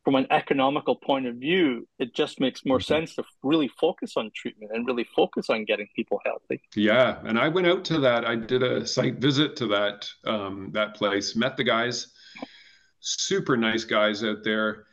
from 0.05 0.15
an 0.15 0.27
economical 0.31 0.97
point 0.97 1.27
of 1.27 1.35
view, 1.37 1.87
it 1.99 2.15
just 2.15 2.41
makes 2.41 2.65
more 2.65 2.79
mm-hmm. 2.79 2.95
sense 2.95 3.17
to 3.17 3.25
really 3.43 3.71
focus 3.85 4.13
on 4.17 4.31
treatment 4.35 4.73
and 4.75 4.87
really 4.87 5.07
focus 5.15 5.51
on 5.51 5.67
getting 5.67 5.89
people 5.95 6.19
healthy. 6.25 6.63
Yeah, 6.75 7.19
and 7.29 7.39
I 7.39 7.49
went 7.49 7.67
out 7.67 7.85
to 7.87 8.01
that. 8.01 8.25
I 8.25 8.37
did 8.37 8.63
a 8.63 8.87
site 8.87 9.19
visit 9.19 9.57
to 9.57 9.67
that 9.77 10.09
um, 10.25 10.71
that 10.73 10.95
place. 10.95 11.37
Met 11.37 11.59
the 11.59 11.65
guys, 11.65 11.97
super 13.00 13.57
nice 13.57 13.85
guys 13.85 14.23
out 14.23 14.45
there. 14.45 14.85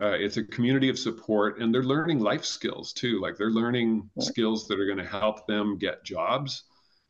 Uh, 0.00 0.12
it's 0.12 0.36
a 0.36 0.44
community 0.44 0.88
of 0.88 0.98
support, 0.98 1.58
and 1.60 1.74
they're 1.74 1.82
learning 1.82 2.18
life 2.18 2.44
skills 2.44 2.92
too. 2.92 3.20
Like 3.20 3.36
they're 3.36 3.50
learning 3.50 4.10
right. 4.16 4.26
skills 4.26 4.68
that 4.68 4.78
are 4.78 4.86
going 4.86 4.98
to 4.98 5.04
help 5.04 5.46
them 5.46 5.78
get 5.78 6.04
jobs 6.04 6.64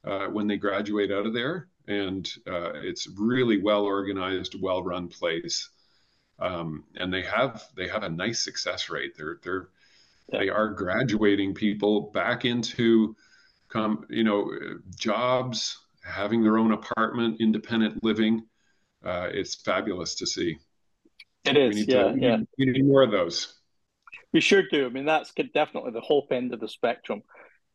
uh, 0.05 0.27
when 0.27 0.47
they 0.47 0.57
graduate 0.57 1.11
out 1.11 1.27
of 1.27 1.35
there. 1.35 1.69
And 1.89 2.29
uh, 2.47 2.73
it's 2.75 3.09
really 3.17 3.61
well 3.61 3.83
organized, 3.83 4.61
well 4.61 4.83
run 4.83 5.09
place 5.09 5.69
um, 6.39 6.85
and 6.97 7.13
they 7.13 7.23
have 7.23 7.65
they 7.77 7.89
have 7.89 8.03
a 8.03 8.09
nice 8.09 8.45
success 8.45 8.91
rate. 8.91 9.17
They're 9.17 9.39
they're 9.43 9.69
yeah. 10.33 10.41
they 10.41 10.49
are 10.49 10.69
graduating 10.69 11.55
people 11.55 12.11
back 12.13 12.45
into 12.45 13.17
come 13.69 14.05
you 14.11 14.25
know 14.25 14.51
jobs, 14.97 15.79
having 16.05 16.43
their 16.43 16.59
own 16.59 16.73
apartment, 16.73 17.41
independent 17.41 18.05
living. 18.05 18.45
Uh, 19.07 19.29
it's 19.33 19.55
fabulous 19.55 20.17
to 20.17 20.27
see. 20.27 20.57
It 21.45 21.57
is, 21.57 21.87
yeah, 21.87 22.13
to, 22.13 22.15
yeah. 22.19 22.37
We 22.59 22.67
need 22.67 22.87
more 22.87 23.03
of 23.03 23.13
those. 23.13 23.55
We 24.33 24.41
sure 24.41 24.65
do. 24.69 24.87
I 24.87 24.89
mean, 24.89 25.05
that's 25.05 25.33
definitely 25.55 25.93
the 25.93 26.01
hope 26.01 26.33
end 26.33 26.53
of 26.53 26.61
the 26.61 26.69
spectrum, 26.69 27.23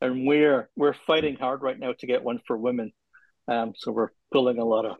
and 0.00 0.26
we're 0.26 0.68
we're 0.76 0.94
fighting 1.06 1.36
hard 1.36 1.62
right 1.62 1.78
now 1.78 1.94
to 1.98 2.06
get 2.06 2.22
one 2.22 2.40
for 2.46 2.56
women. 2.56 2.92
Um, 3.48 3.72
so 3.76 3.90
we're 3.92 4.10
pulling 4.30 4.58
a 4.58 4.64
lot 4.64 4.84
of 4.84 4.96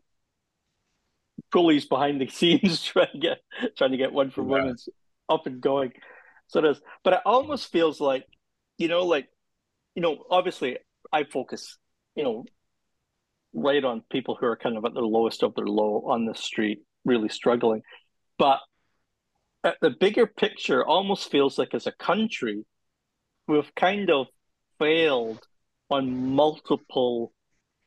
pulleys 1.53 1.85
behind 1.85 2.21
the 2.21 2.29
scenes 2.31 2.83
trying 2.83 3.13
to 3.13 3.19
get 3.19 3.39
trying 3.77 3.93
to 3.93 3.99
get 3.99 4.13
one 4.13 4.31
for 4.31 4.43
yeah. 4.43 4.49
women's 4.49 4.89
up 5.29 5.47
and 5.47 5.61
going. 5.61 5.93
So 6.49 6.61
it 6.61 6.65
is. 6.67 6.81
But 7.05 7.15
it 7.15 7.21
almost 7.25 7.71
feels 7.71 8.01
like, 8.01 8.27
you 8.79 8.89
know, 8.89 9.05
like, 9.05 9.29
you 9.95 10.03
know, 10.03 10.25
obviously 10.31 10.79
I 11.13 11.25
focus, 11.25 11.79
you 12.15 12.25
know, 12.25 12.45
right 13.55 13.85
on 13.85 14.03
people 14.11 14.37
who 14.39 14.47
are 14.47 14.57
kind 14.57 14.77
of 14.77 14.85
at 14.85 14.95
the 14.95 15.01
lowest 15.01 15.43
of 15.43 15.55
their 15.55 15.67
low 15.67 16.05
on 16.07 16.25
the 16.25 16.35
street, 16.35 16.83
really 17.05 17.29
struggling. 17.29 17.83
But 18.39 18.61
at 19.65 19.77
the 19.81 19.91
bigger 19.91 20.27
picture 20.27 20.85
almost 20.85 21.31
feels 21.31 21.59
like 21.59 21.75
as 21.75 21.87
a 21.87 21.93
country, 21.93 22.65
we've 23.47 23.75
kind 23.75 24.11
of 24.11 24.27
failed 24.79 25.47
on 25.91 26.35
multiple 26.35 27.33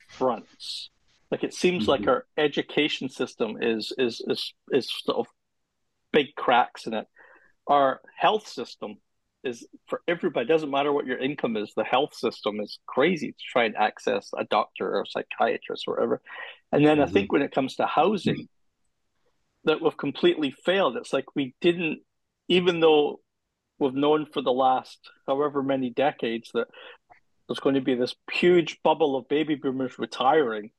fronts. 0.07 0.89
Like 1.31 1.43
it 1.43 1.53
seems 1.53 1.84
mm-hmm. 1.84 1.91
like 1.91 2.07
our 2.07 2.25
education 2.38 3.10
system 3.10 3.57
is 3.62 3.91
is 3.98 4.22
is 4.27 4.53
is 4.72 4.89
sort 5.03 5.17
of 5.17 5.27
big 6.13 6.36
cracks 6.36 6.86
in 6.86 6.93
it. 6.93 7.07
Our 7.67 8.00
health 8.15 8.48
system 8.48 8.98
is 9.45 9.65
for 9.87 10.01
everybody. 10.07 10.45
It 10.45 10.49
doesn't 10.49 10.71
matter 10.71 10.91
what 10.91 11.05
your 11.05 11.17
income 11.17 11.57
is. 11.57 11.73
The 11.75 11.83
health 11.83 12.15
system 12.15 12.59
is 12.59 12.79
crazy 12.87 13.31
to 13.31 13.43
try 13.51 13.65
and 13.65 13.75
access 13.75 14.29
a 14.37 14.43
doctor 14.45 14.95
or 14.95 15.01
a 15.01 15.07
psychiatrist 15.07 15.85
or 15.87 15.95
whatever. 15.95 16.21
And 16.71 16.85
then 16.85 16.97
mm-hmm. 16.97 17.09
I 17.09 17.11
think 17.11 17.31
when 17.31 17.41
it 17.41 17.53
comes 17.53 17.75
to 17.75 17.85
housing, 17.85 18.47
that 19.65 19.81
we've 19.81 19.97
completely 19.97 20.51
failed. 20.65 20.97
It's 20.97 21.13
like 21.13 21.35
we 21.35 21.55
didn't, 21.61 21.99
even 22.47 22.79
though 22.79 23.19
we've 23.79 23.93
known 23.93 24.27
for 24.31 24.41
the 24.41 24.51
last 24.51 24.99
however 25.27 25.63
many 25.63 25.89
decades 25.89 26.51
that 26.53 26.67
there's 27.47 27.59
going 27.59 27.75
to 27.75 27.81
be 27.81 27.95
this 27.95 28.15
huge 28.31 28.79
bubble 28.83 29.15
of 29.15 29.27
baby 29.27 29.55
boomers 29.55 29.99
retiring 29.99 30.71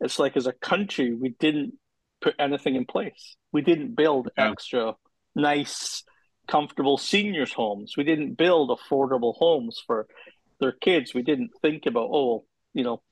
it's 0.00 0.18
like 0.18 0.36
as 0.36 0.46
a 0.46 0.52
country 0.52 1.12
we 1.12 1.30
didn't 1.38 1.74
put 2.20 2.34
anything 2.38 2.74
in 2.74 2.84
place. 2.84 3.36
We 3.52 3.62
didn't 3.62 3.96
build 3.96 4.30
yeah. 4.36 4.50
extra 4.50 4.94
nice, 5.34 6.04
comfortable 6.48 6.98
seniors' 6.98 7.52
homes. 7.52 7.96
We 7.96 8.04
didn't 8.04 8.34
build 8.34 8.70
affordable 8.70 9.36
homes 9.36 9.82
for 9.86 10.06
their 10.58 10.72
kids. 10.72 11.14
We 11.14 11.22
didn't 11.22 11.50
think 11.62 11.86
about, 11.86 12.10
oh, 12.12 12.44
you 12.74 12.84
know, 12.84 13.02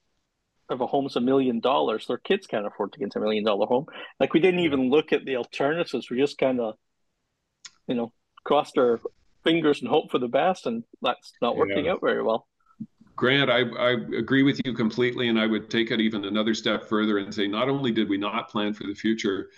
if 0.71 0.81
a 0.81 0.87
home's 0.87 1.17
a 1.17 1.21
million 1.21 1.61
dollars, 1.61 2.07
their 2.07 2.19
kids 2.19 2.47
can't 2.47 2.67
afford 2.67 2.93
to 2.93 2.99
get 2.99 3.17
a 3.17 3.21
million 3.21 3.45
dollar 3.45 3.67
home. 3.67 3.87
Like 4.21 4.35
we 4.35 4.41
didn't 4.41 4.61
even 4.61 4.91
look 4.91 5.13
at 5.13 5.25
the 5.25 5.37
alternatives. 5.37 6.11
We 6.11 6.19
just 6.19 6.39
kind 6.39 6.61
of, 6.61 6.75
you 7.87 7.95
know, 7.95 8.13
crossed 8.45 8.77
our 8.77 9.01
fingers 9.45 9.81
and 9.81 9.89
hope 9.89 10.11
for 10.11 10.19
the 10.19 10.29
best, 10.29 10.67
and 10.67 10.85
that's 11.01 11.33
not 11.41 11.57
working 11.57 11.87
yeah. 11.87 11.93
out 11.93 12.01
very 12.03 12.23
well. 12.23 12.47
Grant, 13.17 13.51
I, 13.51 13.63
I 13.63 13.91
agree 14.17 14.43
with 14.43 14.61
you 14.65 14.75
completely, 14.75 15.29
and 15.29 15.41
I 15.41 15.47
would 15.47 15.71
take 15.71 15.91
it 15.91 16.01
even 16.01 16.25
another 16.25 16.55
step 16.55 16.89
further 16.89 17.19
and 17.19 17.35
say 17.35 17.49
not 17.49 17.69
only 17.69 17.91
did 17.91 18.09
we 18.09 18.17
not 18.17 18.49
plan 18.49 18.75
for 18.75 18.85
the 18.85 18.95
future, 18.95 19.51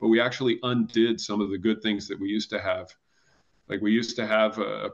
but 0.00 0.08
we 0.08 0.20
actually 0.20 0.60
undid 0.62 1.20
some 1.20 1.40
of 1.40 1.50
the 1.50 1.58
good 1.58 1.82
things 1.82 2.06
that 2.08 2.20
we 2.20 2.28
used 2.28 2.50
to 2.50 2.60
have. 2.60 2.88
Like 3.68 3.80
we 3.80 3.92
used 3.92 4.16
to 4.16 4.26
have 4.26 4.58
a, 4.58 4.90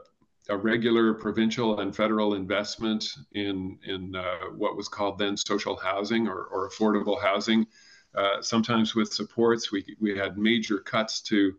a 0.49 0.57
regular 0.57 1.13
provincial 1.13 1.79
and 1.79 1.95
federal 1.95 2.35
investment 2.35 3.05
in 3.33 3.79
in 3.85 4.15
uh, 4.15 4.49
what 4.55 4.75
was 4.75 4.87
called 4.87 5.17
then 5.17 5.37
social 5.37 5.75
housing 5.75 6.27
or, 6.27 6.45
or 6.45 6.69
affordable 6.69 7.21
housing. 7.21 7.65
Uh, 8.13 8.41
sometimes 8.41 8.95
with 8.95 9.13
supports, 9.13 9.71
we 9.71 9.95
we 9.99 10.17
had 10.17 10.37
major 10.37 10.79
cuts 10.79 11.21
to 11.21 11.55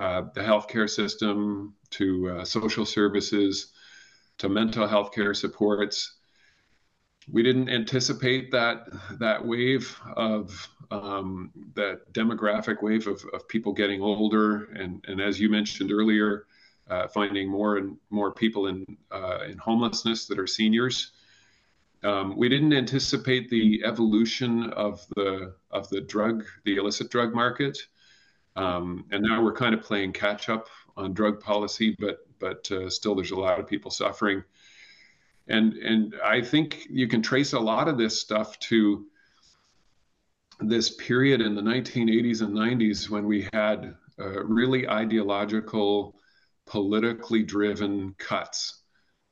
uh, 0.00 0.22
the 0.34 0.40
healthcare 0.40 0.88
system, 0.88 1.74
to 1.90 2.30
uh, 2.30 2.44
social 2.44 2.86
services 2.86 3.72
to 4.38 4.48
mental 4.48 4.86
health 4.86 5.12
care 5.12 5.34
supports. 5.34 6.14
We 7.32 7.42
didn't 7.42 7.68
anticipate 7.68 8.50
that 8.52 8.88
that 9.18 9.44
wave 9.44 9.96
of 10.16 10.68
um, 10.90 11.50
that 11.74 12.12
demographic 12.12 12.82
wave 12.82 13.06
of, 13.06 13.24
of 13.32 13.46
people 13.46 13.72
getting 13.72 14.02
older, 14.02 14.64
and, 14.64 15.04
and 15.06 15.20
as 15.20 15.38
you 15.38 15.48
mentioned 15.48 15.92
earlier, 15.92 16.46
uh, 16.88 17.06
finding 17.06 17.48
more 17.48 17.76
and 17.76 17.96
more 18.10 18.32
people 18.32 18.66
in 18.66 18.96
uh, 19.10 19.44
in 19.48 19.58
homelessness 19.58 20.26
that 20.26 20.38
are 20.38 20.46
seniors. 20.46 21.12
Um, 22.02 22.36
we 22.36 22.48
didn't 22.48 22.72
anticipate 22.72 23.50
the 23.50 23.82
evolution 23.84 24.70
of 24.70 25.06
the 25.14 25.54
of 25.70 25.88
the 25.90 26.00
drug, 26.00 26.44
the 26.64 26.76
illicit 26.76 27.10
drug 27.10 27.34
market, 27.34 27.78
um, 28.56 29.04
and 29.12 29.22
now 29.22 29.42
we're 29.42 29.52
kind 29.52 29.74
of 29.74 29.82
playing 29.82 30.12
catch 30.12 30.48
up 30.48 30.68
on 30.96 31.14
drug 31.14 31.40
policy, 31.40 31.96
but 31.98 32.26
but 32.40 32.70
uh, 32.72 32.90
still 32.90 33.14
there's 33.14 33.30
a 33.30 33.36
lot 33.36 33.60
of 33.60 33.68
people 33.68 33.90
suffering. 33.90 34.42
And 35.48 35.74
and 35.74 36.14
I 36.24 36.40
think 36.42 36.86
you 36.88 37.08
can 37.08 37.22
trace 37.22 37.52
a 37.52 37.60
lot 37.60 37.88
of 37.88 37.98
this 37.98 38.20
stuff 38.20 38.58
to 38.60 39.06
this 40.60 40.90
period 40.90 41.40
in 41.40 41.54
the 41.54 41.62
1980s 41.62 42.42
and 42.42 42.54
90s 42.54 43.08
when 43.08 43.26
we 43.26 43.48
had 43.52 43.94
uh, 44.18 44.44
really 44.44 44.88
ideological, 44.88 46.14
politically 46.66 47.42
driven 47.42 48.14
cuts 48.18 48.82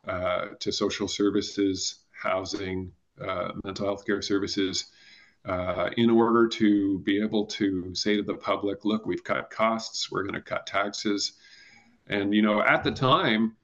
uh, 0.07 0.47
to 0.61 0.73
social 0.73 1.07
services, 1.07 2.05
housing, 2.13 2.91
uh, 3.23 3.53
mental 3.65 3.87
health 3.87 4.07
care 4.07 4.23
services. 4.23 4.87
Uh, 5.45 5.89
in 5.97 6.11
order 6.11 6.49
to 6.49 6.99
be 7.01 7.23
able 7.23 7.47
to 7.47 7.95
say 7.95 8.17
to 8.17 8.23
the 8.23 8.35
public, 8.35 8.85
look, 8.85 9.07
we've 9.07 9.25
cut 9.25 9.51
costs, 9.51 10.11
we're 10.11 10.23
going 10.23 10.35
to 10.35 10.43
cut 10.43 10.67
taxes, 10.67 11.33
and, 12.09 12.35
you 12.35 12.43
know, 12.43 12.61
at 12.63 12.83
the 12.83 12.91
time, 12.91 13.57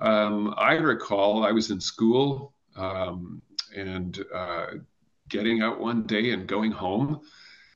um, 0.00 0.54
I 0.56 0.74
recall 0.74 1.44
I 1.44 1.52
was 1.52 1.70
in 1.70 1.80
school 1.80 2.54
um, 2.76 3.42
and 3.76 4.24
uh, 4.34 4.66
getting 5.28 5.62
out 5.62 5.80
one 5.80 6.04
day 6.04 6.30
and 6.30 6.46
going 6.46 6.72
home 6.72 7.20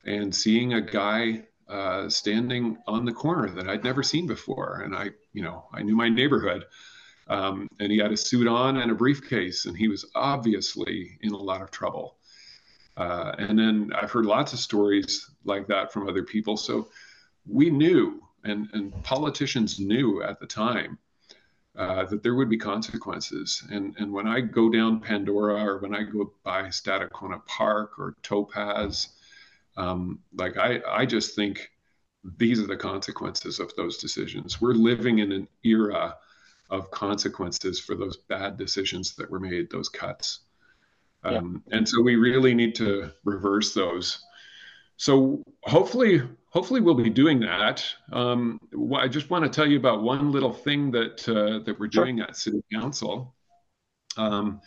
and 0.05 0.33
seeing 0.33 0.73
a 0.73 0.81
guy 0.81 1.43
uh, 1.67 2.09
standing 2.09 2.77
on 2.87 3.05
the 3.05 3.13
corner 3.13 3.49
that 3.49 3.67
I'd 3.67 3.83
never 3.83 4.03
seen 4.03 4.27
before. 4.27 4.81
And 4.83 4.95
I, 4.95 5.11
you 5.33 5.41
know, 5.41 5.65
I 5.73 5.81
knew 5.81 5.95
my 5.95 6.09
neighborhood. 6.09 6.65
Um, 7.27 7.67
and 7.79 7.91
he 7.91 7.97
had 7.97 8.11
a 8.11 8.17
suit 8.17 8.47
on 8.47 8.77
and 8.77 8.91
a 8.91 8.95
briefcase, 8.95 9.65
and 9.65 9.75
he 9.75 9.87
was 9.87 10.05
obviously 10.13 11.17
in 11.21 11.33
a 11.33 11.37
lot 11.37 11.63
of 11.63 11.71
trouble. 11.71 12.17
Uh, 12.97 13.33
and 13.39 13.57
then 13.57 13.91
I've 13.95 14.11
heard 14.11 14.27
lots 14.27 14.53
of 14.53 14.59
stories 14.59 15.29
like 15.43 15.67
that 15.67 15.91
from 15.91 16.07
other 16.07 16.23
people. 16.23 16.55
So 16.55 16.89
we 17.47 17.71
knew 17.71 18.21
and, 18.43 18.67
and 18.73 19.03
politicians 19.03 19.79
knew 19.79 20.21
at 20.21 20.39
the 20.39 20.45
time 20.45 20.99
uh, 21.77 22.05
that 22.05 22.23
there 22.23 22.35
would 22.35 22.49
be 22.49 22.57
consequences. 22.57 23.63
And, 23.69 23.95
and 23.97 24.11
when 24.11 24.27
I 24.27 24.39
go 24.41 24.69
down 24.69 24.99
Pandora 24.99 25.63
or 25.63 25.79
when 25.79 25.93
I 25.93 26.03
go 26.03 26.33
by 26.43 26.63
Stadacona 26.63 27.45
Park 27.45 27.99
or 27.99 28.15
Topaz, 28.23 29.09
um, 29.77 30.19
like 30.33 30.57
I, 30.57 30.79
I 30.87 31.05
just 31.05 31.35
think 31.35 31.69
these 32.37 32.59
are 32.59 32.67
the 32.67 32.77
consequences 32.77 33.59
of 33.59 33.75
those 33.75 33.97
decisions. 33.97 34.61
We're 34.61 34.73
living 34.73 35.19
in 35.19 35.31
an 35.31 35.47
era 35.63 36.15
of 36.69 36.89
consequences 36.91 37.79
for 37.79 37.95
those 37.95 38.17
bad 38.17 38.57
decisions 38.57 39.15
that 39.15 39.29
were 39.29 39.39
made, 39.39 39.69
those 39.69 39.89
cuts. 39.89 40.39
Um, 41.23 41.63
yeah. 41.67 41.77
And 41.77 41.87
so 41.87 42.01
we 42.01 42.15
really 42.15 42.53
need 42.53 42.75
to 42.75 43.11
reverse 43.23 43.73
those. 43.73 44.23
So 44.97 45.43
hopefully, 45.63 46.21
hopefully 46.55 46.79
we'll 46.79 46.95
be 46.95 47.09
doing 47.09 47.41
that. 47.41 47.85
Um, 48.13 48.61
I 48.97 49.09
just 49.09 49.29
want 49.29 49.43
to 49.43 49.49
tell 49.49 49.67
you 49.67 49.77
about 49.77 50.01
one 50.01 50.31
little 50.31 50.53
thing 50.53 50.89
that 50.91 51.27
uh, 51.27 51.59
that 51.65 51.77
we're 51.77 51.87
doing 51.87 52.17
sure. 52.17 52.27
at 52.27 52.37
City 52.37 52.63
Council. 52.73 53.35
Um, 54.15 54.61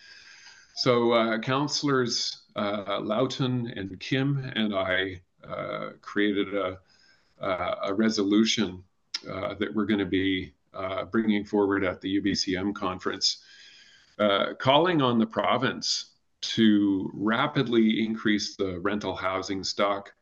so 0.77 1.13
uh, 1.13 1.39
councillors 1.39 2.43
uh, 2.55 3.01
Loughton 3.01 3.73
and 3.75 3.99
Kim 3.99 4.39
and 4.55 4.75
I 4.75 5.23
uh, 5.49 5.91
created 6.03 6.55
a, 6.55 6.79
a 7.41 7.95
resolution 7.95 8.85
uh, 9.29 9.55
that 9.55 9.75
we're 9.75 9.87
going 9.87 9.99
to 9.99 10.05
be 10.05 10.53
uh, 10.75 11.07
bringing 11.07 11.45
forward 11.45 11.85
at 11.85 12.03
the 12.03 12.21
UBCM 12.21 12.75
conference, 12.75 13.43
calling 14.59 15.01
on 15.01 15.19
the 15.19 15.27
province 15.27 16.11
to 16.41 17.11
rapidly 17.15 18.05
increase 18.05 18.57
the 18.57 18.79
rental 18.81 19.17
housing 19.17 19.65
stock, 19.65 20.13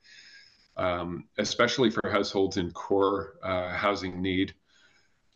um, 0.77 1.25
especially 1.39 1.91
for 1.91 2.11
households 2.11 2.57
in 2.57 2.71
core 2.73 3.35
uh, 3.43 3.71
housing 3.71 4.21
need, 4.21 4.55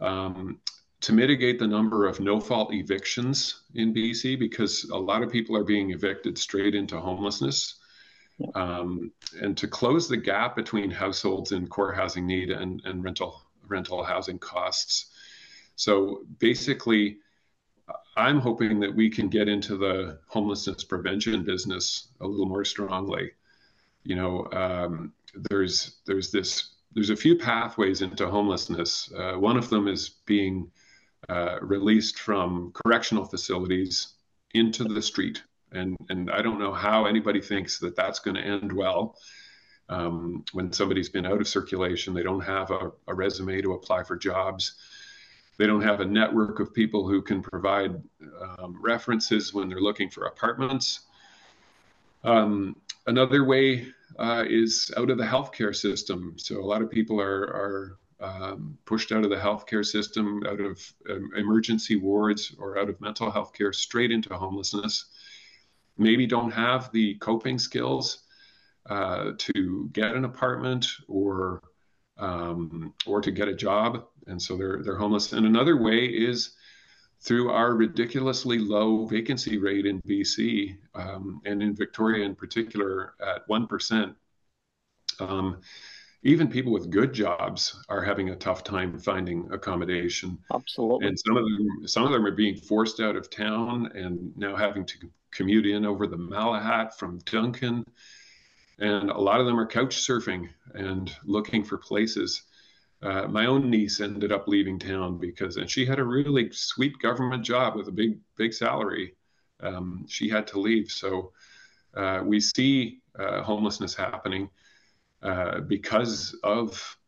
um, 0.01 0.61
to 1.01 1.13
mitigate 1.13 1.59
the 1.59 1.67
number 1.67 2.07
of 2.07 2.21
no 2.21 2.39
fault 2.39 2.75
evictions 2.75 3.63
in 3.75 3.95
BC 3.95 4.39
because 4.39 4.85
a 4.85 4.99
lot 4.99 5.23
of 5.23 5.31
people 5.31 5.57
are 5.57 5.65
being 5.65 5.91
evicted 5.91 6.37
straight 6.37 6.75
into 6.75 7.01
homelessness. 7.01 7.77
Um, 8.55 9.13
and 9.41 9.57
to 9.59 9.69
close 9.69 10.09
the 10.09 10.17
gap 10.17 10.57
between 10.57 10.91
households 10.91 11.53
in 11.53 11.67
core 11.67 11.93
housing 11.93 12.27
need 12.27 12.51
and, 12.51 12.81
and 12.85 13.05
rental 13.05 13.43
rental 13.69 14.03
housing 14.03 14.39
costs. 14.39 15.07
So 15.77 16.23
basically, 16.39 17.19
I'm 18.17 18.41
hoping 18.41 18.81
that 18.81 18.95
we 18.95 19.09
can 19.09 19.29
get 19.29 19.49
into 19.49 19.77
the 19.77 20.19
homelessness 20.27 20.85
prevention 20.85 21.45
business 21.45 22.09
a 22.21 22.27
little 22.27 22.47
more 22.47 22.65
strongly. 22.65 23.33
You 24.05 24.17
know, 24.17 24.49
um, 24.53 25.13
there's 25.35 26.01
there's 26.07 26.31
this 26.31 26.75
there's 26.93 27.11
a 27.11 27.17
few 27.17 27.37
pathways 27.37 28.03
into 28.03 28.29
homelessness. 28.29 29.13
Uh, 29.17 29.35
one 29.35 29.57
of 29.57 29.71
them 29.71 29.89
is 29.89 30.11
being 30.27 30.71
uh, 31.29 31.59
released 31.61 32.19
from 32.19 32.73
correctional 32.73 33.25
facilities 33.25 34.15
into 34.55 34.85
the 34.85 35.03
street, 35.03 35.43
and 35.73 35.97
and 36.09 36.31
I 36.31 36.43
don't 36.43 36.59
know 36.59 36.73
how 36.73 37.07
anybody 37.07 37.41
thinks 37.41 37.79
that 37.81 37.97
that's 37.97 38.19
going 38.19 38.37
to 38.37 38.43
end 38.43 38.73
well. 38.73 39.17
Um, 39.89 40.45
when 40.53 40.73
somebody's 40.73 41.09
been 41.09 41.27
out 41.27 41.41
of 41.41 41.49
circulation, 41.49 42.15
they 42.15 42.23
don't 42.23 42.45
have 42.45 42.71
a, 42.71 42.93
a 43.09 43.15
resume 43.15 43.61
to 43.61 43.73
apply 43.73 44.05
for 44.05 44.17
jobs 44.17 44.75
they 45.61 45.67
don't 45.67 45.83
have 45.83 46.01
a 46.01 46.07
network 46.07 46.59
of 46.59 46.73
people 46.73 47.07
who 47.07 47.21
can 47.21 47.43
provide 47.43 48.03
um, 48.41 48.79
references 48.81 49.53
when 49.53 49.69
they're 49.69 49.79
looking 49.79 50.09
for 50.09 50.25
apartments. 50.25 51.01
Um, 52.25 52.77
another 53.11 53.45
way 53.45 53.87
uh, 54.19 54.45
is 54.49 54.91
out 54.97 55.11
of 55.11 55.19
the 55.19 55.25
healthcare 55.25 55.75
system. 55.75 56.35
So 56.37 56.61
a 56.61 56.69
lot 56.73 56.83
of 56.83 56.91
people 56.91 57.21
are, 57.21 57.43
are 57.63 57.99
um, 58.21 58.79
pushed 58.85 59.13
out 59.13 59.25
of 59.25 59.31
the 59.31 59.37
healthcare 59.37 59.85
system, 59.85 60.43
out 60.47 60.61
of 60.61 60.81
um, 61.11 61.31
emergency 61.37 61.97
wards 61.97 62.55
or 62.59 62.79
out 62.79 62.89
of 62.89 63.01
mental 63.01 63.31
health 63.31 63.53
care, 63.53 63.73
straight 63.73 64.13
into 64.13 64.35
homelessness. 64.35 65.07
Maybe 65.99 66.27
don't 66.27 66.53
have 66.53 66.91
the 66.93 67.17
coping 67.17 67.59
skills 67.59 68.21
uh, 68.89 69.33
to 69.39 69.91
get 69.93 70.15
an 70.15 70.25
apartment 70.25 70.87
or 71.09 71.63
um, 72.19 72.93
or 73.07 73.21
to 73.23 73.31
get 73.31 73.49
a 73.49 73.55
job, 73.55 74.05
and 74.27 74.41
so 74.41 74.57
they're 74.57 74.83
they're 74.83 74.97
homeless. 74.97 75.33
And 75.33 75.47
another 75.47 75.77
way 75.77 76.05
is 76.05 76.51
through 77.23 77.51
our 77.51 77.75
ridiculously 77.75 78.59
low 78.59 79.05
vacancy 79.07 79.59
rate 79.59 79.87
in 79.87 80.01
BC 80.03 80.77
um, 80.95 81.41
and 81.45 81.63
in 81.63 81.75
Victoria 81.75 82.25
in 82.25 82.35
particular 82.35 83.15
at 83.25 83.49
one 83.49 83.67
percent. 83.67 84.15
Um, 85.19 85.61
even 86.23 86.49
people 86.49 86.73
with 86.73 86.91
good 86.91 87.15
jobs 87.15 87.83
are 87.89 88.03
having 88.03 88.29
a 88.29 88.37
tough 88.37 88.63
time 88.63 88.99
finding 88.99 89.49
accommodation. 89.53 90.39
Absolutely. 90.53 91.09
And 91.09 91.19
some 91.19 91.37
of 91.37 91.45
them, 91.45 91.89
some 91.89 92.05
of 92.05 92.13
them 92.13 92.27
are 92.27 92.35
being 92.35 92.57
forced 92.57 93.01
out 93.01 93.17
of 93.17 93.31
town 93.31 93.91
and 93.95 94.37
now 94.37 94.55
having 94.55 94.85
to 94.87 94.97
commute 95.31 95.67
in 95.67 95.87
over 95.87 96.07
the 96.07 96.19
Malahat 96.19 96.95
from 96.95 97.19
Duncan 97.25 97.85
and 98.81 99.11
a 99.11 99.19
lot 99.19 99.41
of 99.41 99.47
them 99.47 99.61
are 99.61 99.67
couch 99.67 99.97
surfing 99.97 100.49
and 100.75 101.15
looking 101.25 101.63
for 101.63 101.77
places. 101.77 102.43
Uh, 103.03 103.27
my 103.27 103.47
own 103.47 103.71
niece 103.71 104.01
ended 104.01 104.31
up 104.31 104.47
leaving 104.47 104.79
town 104.79 105.19
because, 105.19 105.57
and 105.57 105.71
she 105.71 105.87
had 105.87 105.99
a 105.99 106.05
really 106.05 106.51
sweet 106.53 106.99
government 106.99 107.43
job 107.43 107.75
with 107.75 107.89
a 107.89 107.93
big, 107.93 108.19
big 108.37 108.53
salary. 108.53 109.15
Um, 109.61 110.05
she 110.09 110.29
had 110.29 110.47
to 110.49 110.61
leave. 110.61 110.91
So 110.91 111.33
uh, 111.95 112.23
we 112.25 112.41
see 112.41 113.01
uh, 113.19 113.43
homelessness 113.43 113.95
happening 113.95 114.51
uh, 115.23 115.61
because 115.61 116.39
of 116.43 116.99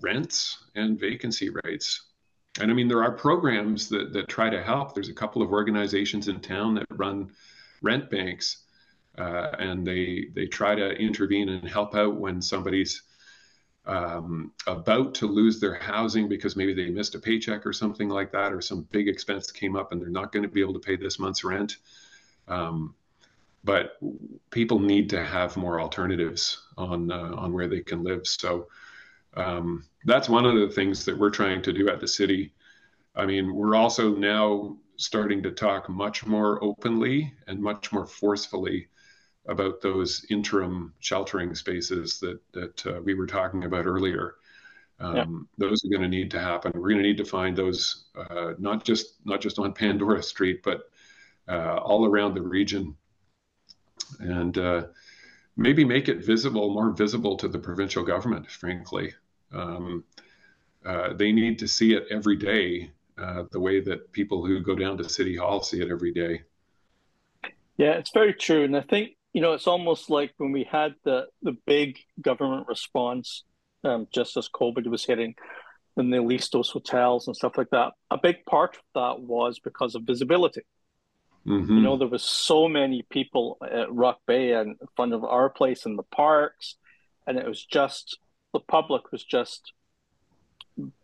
rents 0.00 0.64
and 0.74 0.98
vacancy 0.98 1.50
rates. 1.64 2.06
And 2.60 2.70
I 2.70 2.74
mean, 2.74 2.88
there 2.88 3.02
are 3.04 3.12
programs 3.12 3.88
that, 3.90 4.12
that 4.12 4.28
try 4.28 4.50
to 4.50 4.62
help. 4.62 4.94
There's 4.94 5.08
a 5.08 5.14
couple 5.14 5.42
of 5.42 5.52
organizations 5.52 6.26
in 6.26 6.40
town 6.40 6.74
that 6.74 6.86
run 6.90 7.30
rent 7.82 8.10
banks 8.10 8.64
uh, 9.18 9.50
and 9.58 9.86
they 9.86 10.28
they 10.34 10.46
try 10.46 10.74
to 10.74 10.90
intervene 10.92 11.48
and 11.48 11.68
help 11.68 11.94
out 11.94 12.16
when 12.16 12.40
somebody's 12.40 13.02
um, 13.90 14.52
about 14.68 15.14
to 15.16 15.26
lose 15.26 15.58
their 15.58 15.74
housing 15.74 16.28
because 16.28 16.54
maybe 16.54 16.72
they 16.72 16.90
missed 16.90 17.16
a 17.16 17.18
paycheck 17.18 17.66
or 17.66 17.72
something 17.72 18.08
like 18.08 18.30
that, 18.30 18.52
or 18.52 18.60
some 18.60 18.86
big 18.92 19.08
expense 19.08 19.50
came 19.50 19.74
up 19.74 19.90
and 19.90 20.00
they're 20.00 20.08
not 20.08 20.30
going 20.30 20.44
to 20.44 20.48
be 20.48 20.60
able 20.60 20.74
to 20.74 20.78
pay 20.78 20.94
this 20.94 21.18
month's 21.18 21.42
rent. 21.42 21.78
Um, 22.46 22.94
but 23.64 23.98
people 24.50 24.78
need 24.78 25.10
to 25.10 25.24
have 25.24 25.56
more 25.56 25.80
alternatives 25.80 26.68
on 26.78 27.10
uh, 27.10 27.34
on 27.34 27.52
where 27.52 27.66
they 27.66 27.80
can 27.80 28.04
live. 28.04 28.28
So 28.28 28.68
um, 29.34 29.84
that's 30.04 30.28
one 30.28 30.46
of 30.46 30.54
the 30.54 30.68
things 30.68 31.04
that 31.04 31.18
we're 31.18 31.30
trying 31.30 31.60
to 31.62 31.72
do 31.72 31.88
at 31.88 31.98
the 31.98 32.08
city. 32.08 32.52
I 33.16 33.26
mean, 33.26 33.52
we're 33.52 33.74
also 33.74 34.14
now 34.14 34.76
starting 34.98 35.42
to 35.42 35.50
talk 35.50 35.88
much 35.88 36.24
more 36.24 36.62
openly 36.62 37.34
and 37.48 37.60
much 37.60 37.90
more 37.90 38.06
forcefully 38.06 38.86
about 39.50 39.80
those 39.82 40.24
interim 40.30 40.94
sheltering 41.00 41.54
spaces 41.54 42.20
that 42.20 42.40
that 42.52 42.86
uh, 42.86 43.00
we 43.02 43.14
were 43.14 43.26
talking 43.26 43.64
about 43.64 43.84
earlier. 43.84 44.36
Um, 45.00 45.16
yeah. 45.58 45.66
Those 45.68 45.84
are 45.84 45.88
going 45.88 46.02
to 46.02 46.16
need 46.16 46.30
to 46.30 46.40
happen. 46.40 46.72
We're 46.74 46.90
going 46.90 47.02
to 47.02 47.08
need 47.08 47.16
to 47.18 47.24
find 47.24 47.56
those 47.56 48.04
uh, 48.16 48.52
not 48.58 48.84
just 48.84 49.16
not 49.24 49.40
just 49.40 49.58
on 49.58 49.72
Pandora 49.72 50.22
Street, 50.22 50.62
but 50.62 50.90
uh, 51.48 51.76
all 51.76 52.06
around 52.06 52.34
the 52.34 52.42
region, 52.42 52.96
and 54.20 54.56
uh, 54.56 54.82
maybe 55.56 55.84
make 55.84 56.08
it 56.08 56.24
visible, 56.24 56.72
more 56.72 56.90
visible 56.90 57.36
to 57.38 57.48
the 57.48 57.58
provincial 57.58 58.04
government. 58.04 58.48
Frankly, 58.48 59.12
um, 59.52 60.04
uh, 60.84 61.14
they 61.14 61.32
need 61.32 61.58
to 61.58 61.66
see 61.66 61.94
it 61.94 62.06
every 62.10 62.36
day, 62.36 62.92
uh, 63.18 63.44
the 63.50 63.60
way 63.60 63.80
that 63.80 64.12
people 64.12 64.46
who 64.46 64.60
go 64.60 64.76
down 64.76 64.96
to 64.98 65.08
City 65.08 65.36
Hall 65.36 65.60
see 65.62 65.80
it 65.80 65.90
every 65.90 66.12
day. 66.12 66.42
Yeah, 67.78 67.92
it's 67.92 68.12
very 68.12 68.34
true, 68.34 68.64
and 68.64 68.76
I 68.76 68.82
think 68.82 69.16
you 69.32 69.40
know, 69.40 69.52
it's 69.52 69.66
almost 69.66 70.10
like 70.10 70.32
when 70.38 70.52
we 70.52 70.64
had 70.64 70.94
the 71.04 71.26
the 71.42 71.56
big 71.66 71.98
government 72.20 72.66
response 72.68 73.44
um, 73.84 74.08
just 74.12 74.36
as 74.36 74.48
COVID 74.48 74.86
was 74.86 75.04
hitting, 75.04 75.34
and 75.96 76.12
they 76.12 76.18
leased 76.18 76.52
those 76.52 76.70
hotels 76.70 77.26
and 77.26 77.36
stuff 77.36 77.56
like 77.56 77.70
that. 77.70 77.92
A 78.10 78.18
big 78.18 78.44
part 78.44 78.76
of 78.76 78.82
that 78.94 79.22
was 79.22 79.58
because 79.58 79.94
of 79.94 80.02
visibility. 80.02 80.62
Mm-hmm. 81.46 81.76
You 81.76 81.82
know, 81.82 81.96
there 81.96 82.08
was 82.08 82.22
so 82.22 82.68
many 82.68 83.02
people 83.08 83.56
at 83.62 83.92
Rock 83.92 84.20
Bay 84.26 84.52
and 84.52 84.76
in 84.80 84.86
front 84.94 85.14
of 85.14 85.24
our 85.24 85.48
place 85.48 85.86
in 85.86 85.96
the 85.96 86.02
parks, 86.02 86.76
and 87.26 87.38
it 87.38 87.46
was 87.46 87.64
just 87.64 88.18
the 88.52 88.60
public 88.60 89.12
was 89.12 89.24
just 89.24 89.72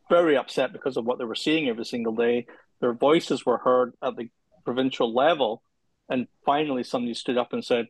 very 0.08 0.36
upset 0.36 0.72
because 0.72 0.96
of 0.96 1.04
what 1.04 1.18
they 1.18 1.24
were 1.24 1.34
seeing 1.34 1.68
every 1.68 1.84
single 1.84 2.14
day. 2.14 2.46
Their 2.80 2.92
voices 2.92 3.46
were 3.46 3.58
heard 3.58 3.94
at 4.02 4.16
the 4.16 4.28
provincial 4.64 5.14
level, 5.14 5.62
and 6.08 6.26
finally 6.44 6.84
somebody 6.84 7.14
stood 7.14 7.38
up 7.38 7.52
and 7.52 7.64
said, 7.64 7.86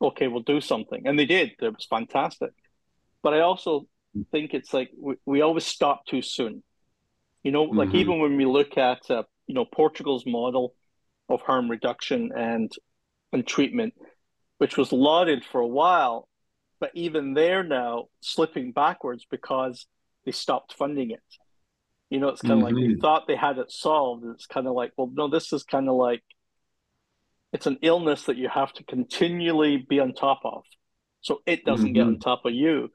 okay, 0.00 0.28
we'll 0.28 0.42
do 0.42 0.60
something. 0.60 1.02
And 1.06 1.18
they 1.18 1.26
did. 1.26 1.52
It 1.60 1.74
was 1.74 1.86
fantastic. 1.88 2.50
But 3.22 3.34
I 3.34 3.40
also 3.40 3.86
think 4.32 4.54
it's 4.54 4.72
like 4.72 4.90
we, 4.98 5.14
we 5.26 5.40
always 5.42 5.64
stop 5.64 6.06
too 6.06 6.22
soon. 6.22 6.62
You 7.42 7.52
know, 7.52 7.64
like 7.64 7.88
mm-hmm. 7.88 7.96
even 7.96 8.20
when 8.20 8.36
we 8.36 8.44
look 8.44 8.76
at, 8.76 9.10
uh, 9.10 9.22
you 9.46 9.54
know, 9.54 9.64
Portugal's 9.64 10.24
model 10.26 10.74
of 11.28 11.40
harm 11.42 11.70
reduction 11.70 12.32
and 12.36 12.70
and 13.32 13.46
treatment, 13.46 13.94
which 14.58 14.76
was 14.76 14.92
lauded 14.92 15.44
for 15.44 15.60
a 15.60 15.66
while, 15.66 16.28
but 16.80 16.90
even 16.94 17.34
they're 17.34 17.62
now 17.62 18.06
slipping 18.20 18.72
backwards 18.72 19.26
because 19.30 19.86
they 20.24 20.32
stopped 20.32 20.74
funding 20.74 21.10
it. 21.12 21.20
You 22.10 22.18
know, 22.18 22.28
it's 22.28 22.42
kind 22.42 22.54
of 22.54 22.58
mm-hmm. 22.58 22.64
like 22.64 22.74
they 22.74 22.92
mm-hmm. 22.92 23.00
thought 23.00 23.28
they 23.28 23.36
had 23.36 23.58
it 23.58 23.70
solved. 23.70 24.24
It's 24.26 24.46
kind 24.46 24.66
of 24.66 24.74
like, 24.74 24.92
well, 24.96 25.10
no, 25.14 25.28
this 25.28 25.52
is 25.52 25.62
kind 25.62 25.88
of 25.88 25.94
like 25.94 26.22
it's 27.52 27.66
an 27.66 27.78
illness 27.82 28.24
that 28.24 28.36
you 28.36 28.48
have 28.48 28.72
to 28.74 28.84
continually 28.84 29.76
be 29.76 30.00
on 30.00 30.14
top 30.14 30.40
of 30.44 30.62
so 31.20 31.40
it 31.46 31.64
doesn't 31.64 31.86
mm-hmm. 31.86 31.94
get 31.94 32.06
on 32.06 32.18
top 32.18 32.44
of 32.44 32.52
you 32.52 32.90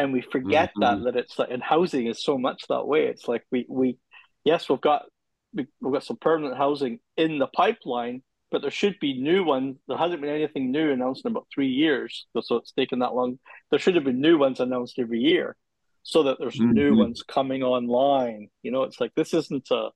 and 0.00 0.14
we 0.14 0.22
forget 0.22 0.70
mm-hmm. 0.70 1.04
that 1.04 1.12
that 1.12 1.18
it's 1.18 1.38
like 1.38 1.50
and 1.50 1.62
housing 1.62 2.06
is 2.06 2.22
so 2.22 2.38
much 2.38 2.64
that 2.68 2.86
way. 2.86 3.06
It's 3.06 3.28
like 3.28 3.44
we 3.52 3.66
we 3.68 3.98
yes 4.44 4.68
we've 4.68 4.80
got 4.80 5.04
we've 5.52 5.66
got 5.92 6.04
some 6.04 6.16
permanent 6.16 6.56
housing 6.56 7.00
in 7.18 7.38
the 7.38 7.46
pipeline, 7.46 8.22
but 8.50 8.62
there 8.62 8.70
should 8.70 8.98
be 8.98 9.20
new 9.20 9.44
ones. 9.44 9.76
There 9.88 9.98
hasn't 9.98 10.22
been 10.22 10.30
anything 10.30 10.70
new 10.70 10.90
announced 10.90 11.24
in 11.24 11.32
about 11.32 11.48
three 11.54 11.68
years, 11.68 12.26
so 12.40 12.56
it's 12.56 12.72
taken 12.72 13.00
that 13.00 13.14
long. 13.14 13.38
There 13.70 13.78
should 13.78 13.94
have 13.94 14.04
been 14.04 14.22
new 14.22 14.38
ones 14.38 14.60
announced 14.60 14.98
every 14.98 15.20
year, 15.20 15.56
so 16.02 16.22
that 16.22 16.38
there's 16.40 16.58
mm-hmm. 16.58 16.72
new 16.72 16.96
ones 16.96 17.22
coming 17.22 17.62
online. 17.62 18.48
You 18.62 18.70
know, 18.70 18.84
it's 18.84 19.00
like 19.00 19.14
this 19.14 19.34
isn't 19.34 19.70
a 19.70 19.90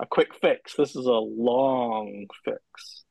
a 0.00 0.06
quick 0.06 0.34
fix. 0.40 0.74
This 0.76 0.96
is 0.96 1.06
a 1.06 1.12
long 1.12 2.26
fix. 2.44 3.03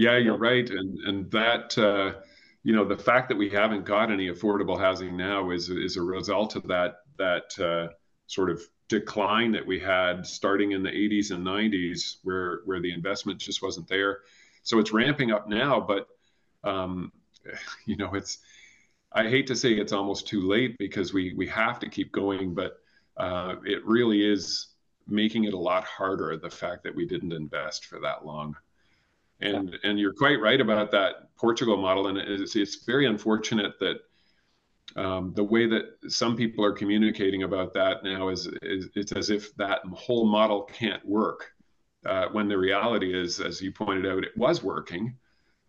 Yeah, 0.00 0.16
you're 0.16 0.38
right, 0.38 0.68
and 0.70 0.98
and 1.00 1.30
that 1.30 1.76
uh, 1.76 2.22
you 2.62 2.74
know 2.74 2.86
the 2.86 2.96
fact 2.96 3.28
that 3.28 3.36
we 3.36 3.50
haven't 3.50 3.84
got 3.84 4.10
any 4.10 4.30
affordable 4.30 4.78
housing 4.80 5.14
now 5.14 5.50
is 5.50 5.68
is 5.68 5.98
a 5.98 6.02
result 6.02 6.56
of 6.56 6.66
that 6.68 7.00
that 7.18 7.58
uh, 7.60 7.92
sort 8.26 8.48
of 8.48 8.62
decline 8.88 9.52
that 9.52 9.66
we 9.66 9.78
had 9.78 10.24
starting 10.24 10.72
in 10.72 10.82
the 10.82 10.88
80s 10.88 11.32
and 11.32 11.46
90s, 11.46 12.16
where 12.22 12.60
where 12.64 12.80
the 12.80 12.94
investment 12.94 13.40
just 13.40 13.60
wasn't 13.60 13.88
there. 13.88 14.20
So 14.62 14.78
it's 14.78 14.90
ramping 14.90 15.32
up 15.32 15.50
now, 15.50 15.78
but 15.80 16.08
um, 16.64 17.12
you 17.84 17.96
know 17.96 18.14
it's. 18.14 18.38
I 19.12 19.28
hate 19.28 19.48
to 19.48 19.56
say 19.56 19.74
it's 19.74 19.92
almost 19.92 20.26
too 20.26 20.40
late 20.40 20.76
because 20.78 21.12
we 21.12 21.34
we 21.34 21.46
have 21.48 21.78
to 21.80 21.90
keep 21.90 22.10
going, 22.10 22.54
but 22.54 22.78
uh, 23.18 23.56
it 23.66 23.84
really 23.84 24.24
is 24.24 24.68
making 25.06 25.44
it 25.44 25.52
a 25.52 25.58
lot 25.58 25.84
harder. 25.84 26.38
The 26.38 26.48
fact 26.48 26.84
that 26.84 26.94
we 26.94 27.04
didn't 27.04 27.32
invest 27.32 27.84
for 27.84 28.00
that 28.00 28.24
long. 28.24 28.56
And 29.42 29.76
and 29.84 29.98
you're 29.98 30.12
quite 30.12 30.40
right 30.40 30.60
about 30.60 30.90
that 30.90 31.34
Portugal 31.36 31.76
model, 31.76 32.08
and 32.08 32.18
it's 32.18 32.56
it's 32.56 32.84
very 32.84 33.06
unfortunate 33.06 33.78
that 33.80 34.00
um, 34.96 35.32
the 35.34 35.44
way 35.44 35.66
that 35.66 35.84
some 36.08 36.36
people 36.36 36.64
are 36.64 36.72
communicating 36.72 37.44
about 37.44 37.72
that 37.74 38.02
now 38.02 38.28
is, 38.28 38.48
is 38.62 38.88
it's 38.94 39.12
as 39.12 39.30
if 39.30 39.54
that 39.56 39.80
whole 39.94 40.26
model 40.26 40.62
can't 40.62 41.04
work. 41.06 41.52
Uh, 42.04 42.26
when 42.32 42.48
the 42.48 42.56
reality 42.56 43.14
is, 43.14 43.40
as 43.40 43.60
you 43.60 43.70
pointed 43.70 44.06
out, 44.06 44.24
it 44.24 44.36
was 44.36 44.62
working 44.62 45.14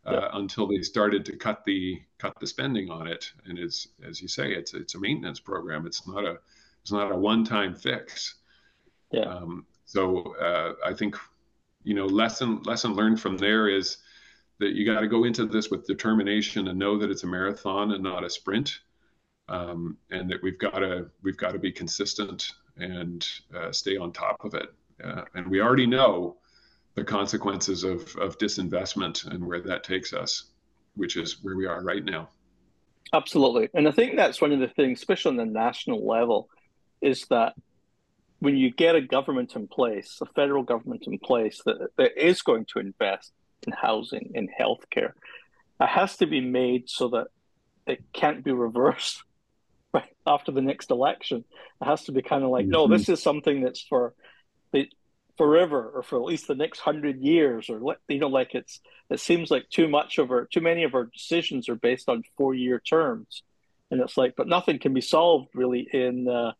uh, 0.05 0.13
yeah. 0.13 0.27
until 0.33 0.65
they 0.65 0.81
started 0.81 1.25
to 1.25 1.35
cut 1.35 1.63
the 1.65 2.01
cut 2.17 2.33
the 2.39 2.47
spending 2.47 2.89
on 2.89 3.07
it. 3.07 3.31
And 3.45 3.59
it's 3.59 3.87
as 4.03 4.21
you 4.21 4.27
say, 4.27 4.53
it's 4.53 4.73
it's 4.73 4.95
a 4.95 4.99
maintenance 4.99 5.39
program. 5.39 5.85
It's 5.85 6.07
not 6.07 6.25
a 6.25 6.37
it's 6.81 6.91
not 6.91 7.11
a 7.11 7.15
one 7.15 7.43
time 7.43 7.75
fix. 7.75 8.35
Yeah. 9.11 9.23
Um, 9.23 9.65
so 9.85 10.35
uh, 10.37 10.73
I 10.85 10.93
think 10.93 11.17
you 11.83 11.93
know 11.93 12.05
lesson 12.05 12.61
lesson 12.63 12.93
learned 12.93 13.19
from 13.19 13.37
there 13.37 13.67
is 13.67 13.97
that 14.59 14.73
you 14.73 14.85
got 14.85 14.99
to 14.99 15.07
go 15.07 15.23
into 15.23 15.45
this 15.45 15.71
with 15.71 15.87
determination 15.87 16.67
and 16.67 16.77
know 16.77 16.97
that 16.97 17.09
it's 17.09 17.23
a 17.23 17.27
marathon 17.27 17.91
and 17.91 18.03
not 18.03 18.23
a 18.23 18.29
sprint. 18.29 18.79
Um, 19.49 19.97
and 20.11 20.29
that 20.29 20.41
we've 20.41 20.59
got 20.59 20.79
to 20.79 21.09
we've 21.23 21.35
got 21.35 21.51
to 21.51 21.59
be 21.59 21.71
consistent 21.71 22.53
and 22.77 23.27
uh, 23.53 23.71
stay 23.71 23.97
on 23.97 24.13
top 24.13 24.45
of 24.45 24.53
it. 24.53 24.73
Uh, 25.03 25.23
and 25.33 25.47
we 25.47 25.59
already 25.59 25.87
know 25.87 26.37
the 26.93 27.03
consequences 27.03 27.83
of, 27.83 28.15
of 28.17 28.37
disinvestment 28.37 29.25
and 29.25 29.45
where 29.45 29.61
that 29.61 29.83
takes 29.83 30.13
us 30.13 30.51
which 30.95 31.17
is 31.17 31.43
where 31.43 31.55
we 31.55 31.65
are 31.65 31.83
right 31.83 32.03
now. 32.03 32.29
Absolutely. 33.13 33.69
And 33.73 33.87
i 33.87 33.91
think 33.91 34.15
that's 34.15 34.41
one 34.41 34.51
of 34.51 34.59
the 34.59 34.67
things 34.69 34.99
especially 34.99 35.31
on 35.31 35.37
the 35.37 35.45
national 35.45 36.05
level 36.05 36.49
is 37.01 37.25
that 37.29 37.53
when 38.41 38.57
you 38.57 38.71
get 38.71 38.95
a 38.95 39.01
government 39.01 39.55
in 39.55 39.67
place, 39.67 40.17
a 40.19 40.25
federal 40.25 40.63
government 40.63 41.03
in 41.05 41.19
place 41.19 41.61
that, 41.63 41.89
that 41.97 42.17
is 42.17 42.41
going 42.41 42.65
to 42.73 42.79
invest 42.79 43.31
in 43.65 43.71
housing, 43.71 44.31
in 44.33 44.49
healthcare, 44.59 45.13
it 45.79 45.87
has 45.87 46.17
to 46.17 46.25
be 46.25 46.41
made 46.41 46.89
so 46.89 47.09
that 47.09 47.27
it 47.85 48.03
can't 48.13 48.43
be 48.43 48.51
reversed 48.51 49.23
right 49.93 50.09
after 50.25 50.51
the 50.51 50.61
next 50.61 50.89
election. 50.89 51.45
It 51.81 51.85
has 51.85 52.05
to 52.05 52.11
be 52.11 52.23
kind 52.23 52.43
of 52.43 52.49
like, 52.49 52.63
mm-hmm. 52.63 52.71
no, 52.71 52.87
this 52.87 53.09
is 53.09 53.21
something 53.21 53.61
that's 53.61 53.81
for 53.81 54.15
the 54.71 54.89
forever 55.37 55.91
or 55.93 56.01
for 56.01 56.15
at 56.15 56.25
least 56.25 56.47
the 56.47 56.55
next 56.55 56.79
hundred 56.79 57.19
years 57.19 57.69
or 57.69 57.95
you 58.07 58.19
know 58.19 58.27
like 58.27 58.53
it's 58.53 58.79
it 59.09 59.19
seems 59.19 59.49
like 59.49 59.67
too 59.69 59.87
much 59.87 60.17
of 60.17 60.29
our 60.29 60.45
too 60.45 60.61
many 60.61 60.83
of 60.83 60.93
our 60.93 61.05
decisions 61.05 61.69
are 61.69 61.75
based 61.75 62.09
on 62.09 62.21
four 62.37 62.53
year 62.53 62.79
terms 62.79 63.41
and 63.89 64.01
it's 64.01 64.17
like 64.17 64.35
but 64.35 64.47
nothing 64.47 64.77
can 64.77 64.93
be 64.93 65.01
solved 65.01 65.47
really 65.55 65.87
in 65.93 66.27
uh, 66.27 66.51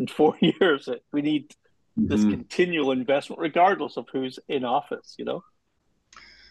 in 0.00 0.08
four 0.08 0.34
years. 0.40 0.88
We 1.12 1.22
need 1.22 1.54
this 1.96 2.20
mm-hmm. 2.20 2.30
continual 2.30 2.90
investment, 2.90 3.40
regardless 3.40 3.96
of 3.96 4.06
who's 4.12 4.38
in 4.48 4.64
office. 4.64 5.14
You 5.18 5.26
know. 5.26 5.44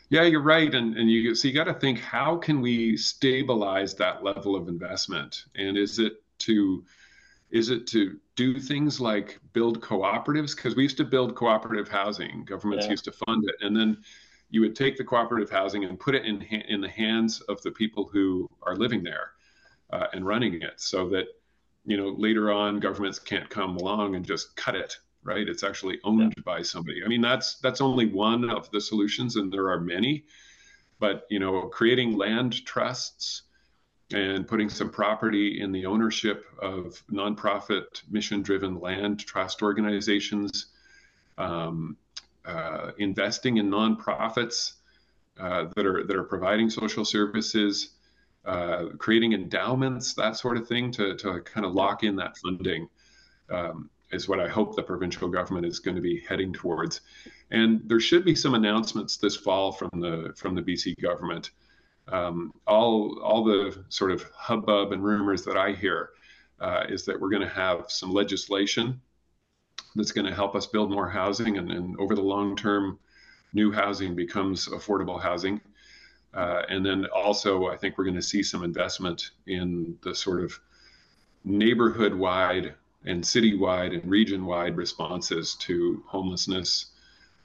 Yeah, 0.10 0.24
you're 0.24 0.42
right, 0.42 0.74
and 0.74 0.96
and 0.96 1.10
you 1.12 1.36
so 1.36 1.48
you 1.48 1.54
got 1.54 1.66
to 1.66 1.74
think 1.74 2.00
how 2.00 2.38
can 2.38 2.62
we 2.62 2.96
stabilize 2.96 3.96
that 3.96 4.24
level 4.24 4.56
of 4.56 4.70
investment, 4.70 5.46
and 5.56 5.78
is 5.78 6.00
it 6.00 6.14
to 6.40 6.86
is 7.52 7.70
it 7.70 7.88
to 7.88 8.18
do 8.36 8.60
things 8.60 9.02
like 9.02 9.40
build 9.54 9.82
cooperatives? 9.82 10.56
Because 10.56 10.76
we 10.76 10.84
used 10.84 10.98
to 10.98 11.04
build 11.04 11.36
cooperative 11.36 11.88
housing, 11.88 12.46
governments 12.46 12.86
yeah. 12.86 12.92
used 12.92 13.06
to 13.06 13.12
fund 13.12 13.44
it, 13.48 13.56
and 13.66 13.76
then 13.76 13.98
you 14.52 14.62
would 14.62 14.76
take 14.76 14.98
the 14.98 15.04
cooperative 15.04 15.50
housing 15.50 15.84
and 15.84 16.00
put 16.00 16.16
it 16.16 16.26
in 16.26 16.42
in 16.42 16.82
the 16.82 16.90
hands 16.90 17.42
of 17.42 17.62
the 17.62 17.72
people 17.72 18.10
who 18.12 18.50
are 18.64 18.76
living 18.76 19.04
there 19.04 19.32
uh, 19.92 20.08
and 20.14 20.26
running 20.26 20.56
it, 20.56 20.74
so 20.78 21.08
that 21.10 21.28
you 21.86 21.98
know, 21.98 22.10
later 22.10 22.52
on 22.52 22.80
governments 22.80 23.20
can't 23.20 23.50
come 23.50 23.78
along 23.78 24.15
and 24.15 24.26
just 24.26 24.56
cut 24.56 24.76
it, 24.76 24.98
right? 25.24 25.48
It's 25.48 25.63
actually 25.63 26.00
owned 26.04 26.34
yeah. 26.38 26.44
by 26.44 26.62
somebody. 26.62 27.04
I 27.04 27.08
mean, 27.08 27.22
that's 27.22 27.56
that's 27.60 27.82
only 27.82 28.06
one 28.08 28.50
of 28.50 28.70
the 28.72 28.82
solutions, 28.82 29.36
and 29.36 29.52
there 29.52 29.70
are 29.70 29.80
many. 29.80 30.26
But 31.00 31.26
you 31.30 31.39
know, 31.39 31.62
creating 31.63 32.18
land 32.18 32.65
trusts 32.65 33.44
and 34.12 34.48
putting 34.48 34.70
some 34.70 34.89
property 34.89 35.62
in 35.62 35.72
the 35.72 35.86
ownership 35.86 36.46
of 36.62 37.04
nonprofit, 37.12 38.02
mission-driven 38.10 38.80
land 38.80 39.20
trust 39.20 39.62
organizations, 39.62 40.68
um, 41.38 41.96
uh, 42.46 42.92
investing 42.98 43.58
in 43.58 43.70
nonprofits 43.70 44.74
uh, 45.39 45.68
that 45.76 45.86
are 45.86 46.04
that 46.06 46.15
are 46.15 46.24
providing 46.24 46.70
social 46.70 47.06
services 47.06 47.92
uh, 48.45 48.86
creating 48.97 49.34
endowments, 49.34 50.13
that 50.13 50.38
sort 50.38 50.58
of 50.58 50.67
thing, 50.67 50.91
to, 50.91 51.15
to 51.17 51.41
kind 51.41 51.65
of 51.65 51.73
lock 51.73 52.04
in 52.04 52.15
that 52.15 52.38
funding 52.38 52.88
um, 53.49 53.89
is 54.12 54.28
what 54.28 54.39
I 54.39 54.47
hope 54.47 54.75
the 54.75 54.84
provincial 54.84 55.28
government 55.28 55.65
is 55.65 55.80
going 55.80 55.95
to 55.95 56.02
be 56.02 56.21
heading 56.28 56.54
towards. 56.54 57.02
And 57.52 57.82
there 57.86 57.99
should 57.99 58.25
be 58.25 58.36
some 58.36 58.56
announcements 58.56 59.17
this 59.17 59.36
fall 59.36 59.71
from 59.71 59.89
the 59.93 60.34
from 60.36 60.56
the 60.56 60.62
BC 60.62 60.99
government. 61.02 61.52
Um, 62.08 62.54
all 62.65 63.19
all 63.21 63.43
the 63.43 63.84
sort 63.89 64.12
of 64.12 64.23
hubbub 64.34 64.93
and 64.93 65.04
rumors 65.04 65.43
that 65.45 65.58
I 65.58 65.73
hear 65.73 66.12
uh, 66.60 66.84
is 66.89 67.06
that 67.06 67.19
we're 67.19 67.30
going 67.30 67.47
to 67.47 67.54
have 67.54 67.86
some 67.89 68.12
legislation 68.12 68.99
that's 69.95 70.12
going 70.12 70.25
to 70.25 70.34
help 70.34 70.56
us 70.56 70.67
build 70.67 70.91
more 70.91 71.10
housing, 71.10 71.58
and, 71.58 71.71
and 71.71 71.99
over 71.99 72.15
the 72.15 72.21
long 72.21 72.56
term, 72.56 72.99
new 73.54 73.71
housing 73.71 74.15
becomes 74.15 74.67
affordable 74.67 75.21
housing. 75.21 75.62
Uh, 76.34 76.62
and 76.70 76.86
then 76.86 77.06
also, 77.06 77.68
I 77.68 77.78
think 77.78 77.98
we're 77.98 78.04
going 78.04 78.15
to 78.15 78.22
see 78.22 78.44
some 78.44 78.63
investment 78.63 79.32
in 79.48 79.98
the 80.04 80.13
sort 80.13 80.44
of 80.44 80.60
neighborhood 81.44 82.13
wide 82.13 82.76
and 83.06 83.26
city 83.26 83.56
wide 83.56 83.94
and 83.94 84.10
region 84.10 84.46
wide 84.46 84.78
responses 84.78 85.56
to 85.56 86.04
homelessness, 86.06 86.92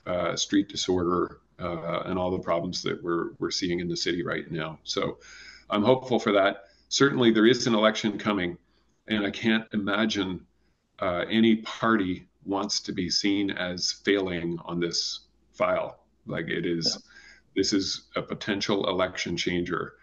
uh, 0.07 0.37
street 0.37 0.69
disorder, 0.69 1.39
uh, 1.59 2.03
and 2.05 2.19
all 2.19 2.31
the 2.31 2.39
problems 2.39 2.83
that 2.83 3.03
we're, 3.03 3.31
we're 3.39 3.51
seeing 3.51 3.81
in 3.81 3.89
the 3.89 3.97
city 3.97 4.23
right 4.23 4.51
now. 4.51 4.79
So 4.85 5.19
I'm 5.71 5.83
hopeful 5.83 6.19
for 6.19 6.33
that. 6.33 6.65
Certainly, 6.89 7.31
there 7.31 7.47
is 7.47 7.67
an 7.67 7.75
election 7.75 8.19
coming, 8.19 8.59
and 9.09 9.25
I 9.25 9.31
can't 9.31 9.65
imagine 9.73 10.45
uh, 10.99 11.25
any 11.31 11.57
party 11.57 12.27
wants 12.45 12.81
to 12.81 12.93
be 12.93 13.09
seen 13.09 13.51
as 13.51 13.93
failing 13.93 14.59
on 14.65 14.79
this 14.79 15.21
file. 15.53 16.01
Like 16.27 16.49
it 16.49 16.67
is. 16.67 16.99
Yeah 17.01 17.14
this 17.55 17.73
is 17.73 18.03
a 18.17 18.23
potential 18.23 18.89
election 18.89 19.37
changer. 19.37 19.95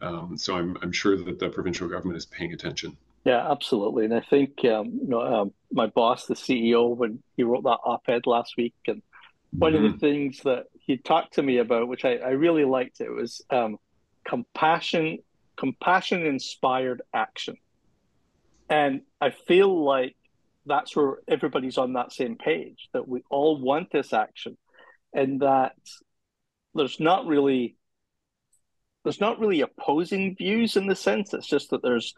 Um, 0.00 0.36
so 0.36 0.56
I'm, 0.56 0.76
I'm 0.82 0.92
sure 0.92 1.16
that 1.16 1.38
the 1.38 1.48
provincial 1.48 1.88
government 1.88 2.16
is 2.16 2.26
paying 2.26 2.52
attention. 2.52 2.96
Yeah, 3.24 3.50
absolutely. 3.50 4.04
And 4.04 4.14
I 4.14 4.20
think 4.20 4.64
um, 4.66 4.98
you 5.02 5.08
know 5.08 5.20
um, 5.20 5.52
my 5.72 5.86
boss, 5.86 6.26
the 6.26 6.34
CEO, 6.34 6.94
when 6.94 7.22
he 7.36 7.42
wrote 7.42 7.64
that 7.64 7.78
op-ed 7.84 8.26
last 8.26 8.54
week, 8.56 8.74
and 8.86 9.02
one 9.50 9.72
mm-hmm. 9.72 9.76
of 9.76 9.82
the 9.82 9.88
mm-hmm. 9.96 9.98
things 9.98 10.40
that 10.44 10.64
he 10.78 10.98
talked 10.98 11.34
to 11.34 11.42
me 11.42 11.58
about, 11.58 11.88
which 11.88 12.04
I, 12.04 12.16
I 12.16 12.30
really 12.30 12.64
liked, 12.64 13.00
it 13.00 13.10
was 13.10 13.42
um, 13.50 13.78
compassion, 14.26 15.18
compassion 15.56 16.26
inspired 16.26 17.00
action. 17.14 17.56
And 18.68 19.02
I 19.20 19.30
feel 19.30 19.84
like 19.84 20.16
that's 20.66 20.94
where 20.94 21.18
everybody's 21.28 21.78
on 21.78 21.94
that 21.94 22.12
same 22.12 22.36
page. 22.36 22.88
That 22.92 23.08
we 23.08 23.22
all 23.30 23.58
want 23.58 23.90
this 23.90 24.12
action, 24.12 24.58
and 25.14 25.40
that 25.40 25.76
there's 26.74 27.00
not 27.00 27.26
really 27.26 27.76
there's 29.02 29.20
not 29.20 29.38
really 29.38 29.60
opposing 29.60 30.34
views 30.34 30.76
in 30.76 30.86
the 30.86 30.96
sense. 30.96 31.34
It's 31.34 31.46
just 31.46 31.70
that 31.70 31.82
there's 31.82 32.14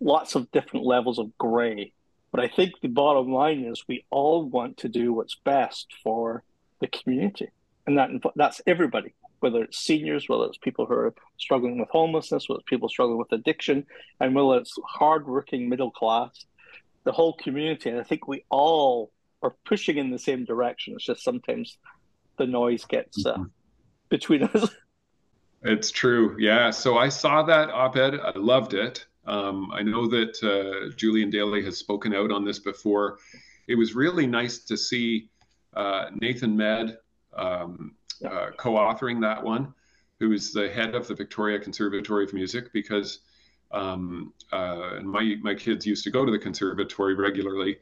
lots 0.00 0.34
of 0.34 0.50
different 0.50 0.84
levels 0.84 1.18
of 1.18 1.36
gray. 1.38 1.92
But 2.32 2.40
I 2.40 2.48
think 2.48 2.72
the 2.80 2.88
bottom 2.88 3.32
line 3.32 3.64
is 3.64 3.84
we 3.86 4.04
all 4.10 4.44
want 4.44 4.78
to 4.78 4.88
do 4.88 5.12
what's 5.12 5.36
best 5.44 5.86
for 6.02 6.42
the 6.80 6.88
community, 6.88 7.48
and 7.86 7.96
that 7.98 8.10
that's 8.36 8.60
everybody. 8.66 9.14
whether 9.40 9.62
it's 9.62 9.78
seniors, 9.78 10.28
whether 10.28 10.44
it's 10.44 10.58
people 10.58 10.86
who 10.86 10.94
are 10.94 11.14
struggling 11.38 11.78
with 11.78 11.88
homelessness, 11.90 12.48
whether 12.48 12.60
it's 12.60 12.68
people 12.68 12.88
struggling 12.88 13.18
with 13.18 13.32
addiction, 13.32 13.86
and 14.20 14.34
whether 14.34 14.60
it's 14.60 14.76
hardworking 14.84 15.68
middle 15.68 15.90
class, 15.90 16.46
the 17.04 17.12
whole 17.12 17.34
community. 17.34 17.90
And 17.90 18.00
I 18.00 18.02
think 18.02 18.26
we 18.26 18.44
all 18.50 19.12
are 19.42 19.54
pushing 19.64 19.98
in 19.98 20.10
the 20.10 20.18
same 20.18 20.44
direction. 20.44 20.94
It's 20.94 21.04
just 21.04 21.22
sometimes 21.22 21.78
the 22.36 22.46
noise 22.46 22.84
gets 22.84 23.24
uh, 23.24 23.34
mm-hmm. 23.34 23.44
Between 24.08 24.44
us. 24.44 24.70
It's 25.62 25.90
true. 25.90 26.36
Yeah. 26.38 26.70
So 26.70 26.98
I 26.98 27.08
saw 27.08 27.42
that 27.42 27.70
op 27.70 27.96
ed. 27.96 28.14
I 28.14 28.32
loved 28.36 28.74
it. 28.74 29.06
Um, 29.26 29.70
I 29.72 29.82
know 29.82 30.06
that 30.08 30.42
uh, 30.42 30.94
Julian 30.96 31.30
Daly 31.30 31.62
has 31.64 31.76
spoken 31.76 32.14
out 32.14 32.30
on 32.30 32.44
this 32.44 32.58
before. 32.58 33.18
It 33.66 33.74
was 33.74 33.94
really 33.94 34.26
nice 34.26 34.58
to 34.60 34.76
see 34.76 35.28
uh, 35.74 36.06
Nathan 36.14 36.56
Medd 36.56 36.96
um, 37.36 37.94
uh, 38.24 38.50
co 38.56 38.74
authoring 38.74 39.20
that 39.20 39.42
one, 39.42 39.74
who 40.18 40.32
is 40.32 40.52
the 40.52 40.68
head 40.70 40.94
of 40.94 41.06
the 41.06 41.14
Victoria 41.14 41.58
Conservatory 41.58 42.24
of 42.24 42.32
Music, 42.32 42.72
because 42.72 43.18
um, 43.70 44.32
uh, 44.50 45.00
my, 45.02 45.34
my 45.42 45.54
kids 45.54 45.84
used 45.84 46.04
to 46.04 46.10
go 46.10 46.24
to 46.24 46.32
the 46.32 46.38
conservatory 46.38 47.14
regularly. 47.14 47.76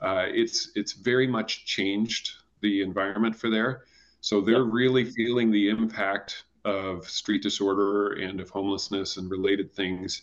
Uh, 0.00 0.24
it's, 0.26 0.70
it's 0.74 0.92
very 0.92 1.26
much 1.26 1.64
changed 1.64 2.32
the 2.60 2.82
environment 2.82 3.34
for 3.34 3.48
there. 3.48 3.84
So 4.20 4.40
they're 4.40 4.64
yep. 4.64 4.72
really 4.72 5.04
feeling 5.04 5.50
the 5.50 5.68
impact 5.70 6.44
of 6.64 7.08
street 7.08 7.42
disorder 7.42 8.12
and 8.14 8.40
of 8.40 8.50
homelessness 8.50 9.16
and 9.16 9.30
related 9.30 9.72
things. 9.72 10.22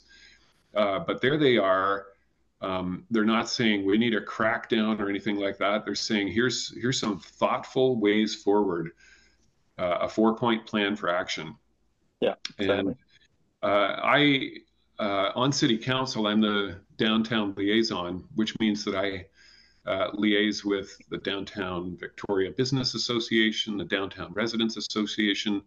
Uh, 0.76 1.00
but 1.00 1.22
there 1.22 1.38
they 1.38 1.58
are. 1.58 2.08
Um, 2.62 3.06
they're 3.12 3.26
not 3.26 3.50
saying 3.50 3.86
we 3.86 3.98
need 3.98 4.16
a 4.16 4.22
crackdown 4.22 5.00
or 5.00 5.10
anything 5.10 5.38
like 5.38 5.58
that. 5.60 5.86
They're 5.86 5.96
saying 5.96 6.30
here's 6.30 6.76
here's 6.76 7.00
some 7.00 7.20
thoughtful 7.20 8.00
ways 8.00 8.36
forward, 8.36 8.92
uh, 9.78 10.00
a 10.02 10.10
four 10.10 10.36
point 10.36 10.66
plan 10.66 10.96
for 10.96 11.10
action. 11.10 11.56
Yeah, 12.20 12.36
and 12.58 12.96
uh, 13.62 14.00
I 14.04 14.54
uh, 15.00 15.32
on 15.36 15.52
city 15.52 15.78
council 15.78 16.26
I'm 16.26 16.42
the 16.42 16.80
downtown 16.98 17.54
liaison, 17.56 18.24
which 18.36 18.58
means 18.60 18.84
that 18.86 18.96
I 18.96 19.28
uh, 19.88 20.12
liaise 20.12 20.66
with 20.66 20.98
the 21.10 21.18
Downtown 21.18 21.98
Victoria 21.98 22.52
Business 22.52 22.94
Association, 22.94 23.78
the 23.78 23.86
Downtown 23.86 24.34
Residents 24.34 24.78
Association, 24.78 25.62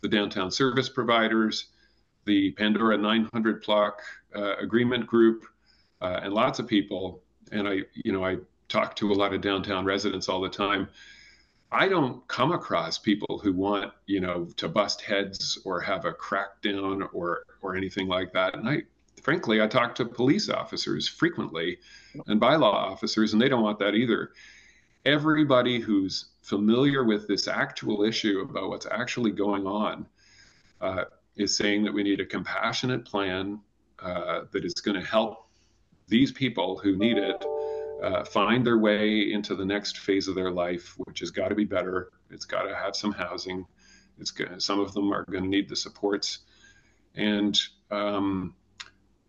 the 0.00 0.08
downtown 0.08 0.50
service 0.50 0.88
providers, 0.88 1.66
the 2.24 2.52
Pandora 2.52 2.96
900 2.96 3.64
block 3.64 4.00
uh, 4.34 4.56
agreement 4.56 5.06
group, 5.06 5.44
uh, 6.00 6.20
and 6.22 6.32
lots 6.32 6.58
of 6.58 6.66
people. 6.66 7.22
And 7.50 7.66
I, 7.66 7.80
you 7.94 8.12
know, 8.12 8.24
I 8.24 8.36
talk 8.68 8.94
to 8.96 9.12
a 9.12 9.14
lot 9.14 9.34
of 9.34 9.40
downtown 9.40 9.84
residents 9.84 10.28
all 10.28 10.40
the 10.40 10.48
time. 10.48 10.88
I 11.70 11.88
don't 11.88 12.26
come 12.28 12.52
across 12.52 12.98
people 12.98 13.38
who 13.42 13.52
want, 13.52 13.92
you 14.06 14.20
know, 14.20 14.46
to 14.56 14.68
bust 14.68 15.02
heads 15.02 15.58
or 15.64 15.80
have 15.80 16.04
a 16.04 16.12
crackdown 16.12 17.08
or 17.12 17.44
or 17.60 17.76
anything 17.76 18.08
like 18.08 18.32
that. 18.32 18.54
And 18.54 18.68
I, 18.68 18.82
frankly, 19.22 19.60
I 19.60 19.66
talk 19.66 19.94
to 19.96 20.04
police 20.04 20.48
officers 20.48 21.08
frequently 21.08 21.78
and 22.26 22.40
bylaw 22.40 22.72
officers, 22.72 23.32
and 23.32 23.42
they 23.42 23.48
don't 23.48 23.62
want 23.62 23.78
that 23.78 23.94
either. 23.94 24.32
Everybody 25.04 25.80
who's 25.80 26.26
familiar 26.42 27.04
with 27.04 27.28
this 27.28 27.48
actual 27.48 28.02
issue 28.02 28.46
about 28.48 28.68
what's 28.68 28.86
actually 28.90 29.30
going 29.30 29.66
on 29.66 30.06
uh, 30.80 31.04
is 31.36 31.56
saying 31.56 31.84
that 31.84 31.92
we 31.92 32.02
need 32.02 32.20
a 32.20 32.26
compassionate 32.26 33.04
plan 33.04 33.60
uh, 34.00 34.42
that 34.52 34.64
is 34.64 34.74
going 34.74 34.98
to 34.98 35.06
help 35.06 35.46
these 36.08 36.32
people 36.32 36.78
who 36.78 36.96
need 36.96 37.18
it 37.18 37.44
uh, 38.02 38.24
find 38.24 38.66
their 38.66 38.78
way 38.78 39.32
into 39.32 39.54
the 39.54 39.64
next 39.64 39.98
phase 39.98 40.28
of 40.28 40.34
their 40.34 40.50
life, 40.50 40.94
which 41.04 41.20
has 41.20 41.30
got 41.30 41.48
to 41.48 41.54
be 41.54 41.64
better. 41.64 42.10
It's 42.30 42.44
got 42.44 42.62
to 42.62 42.74
have 42.74 42.94
some 42.94 43.12
housing. 43.12 43.66
It's 44.18 44.30
gonna, 44.30 44.60
some 44.60 44.80
of 44.80 44.94
them 44.94 45.12
are 45.12 45.24
going 45.24 45.44
to 45.44 45.50
need 45.50 45.68
the 45.68 45.76
supports, 45.76 46.38
and 47.14 47.58
um, 47.90 48.54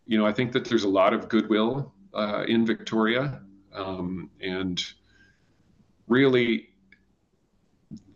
you 0.10 0.18
know 0.18 0.26
I 0.26 0.34
think 0.34 0.54
that 0.54 0.66
there's 0.66 0.86
a 0.86 0.90
lot 0.90 1.14
of 1.14 1.30
goodwill 1.30 1.94
uh, 2.16 2.44
in 2.48 2.66
Victoria, 2.66 3.42
um, 3.72 4.32
and 4.42 4.84
really 6.08 6.70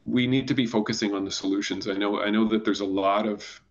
we 0.03 0.25
need 0.25 0.47
to 0.47 0.55
be 0.55 0.65
focusing 0.65 1.13
on 1.13 1.23
the 1.23 1.29
solutions. 1.29 1.87
I 1.87 1.93
know 1.93 2.19
I 2.19 2.31
know 2.31 2.47
that 2.47 2.65
there's 2.65 2.79
a 2.79 2.85
lot 3.03 3.27
of 3.27 3.61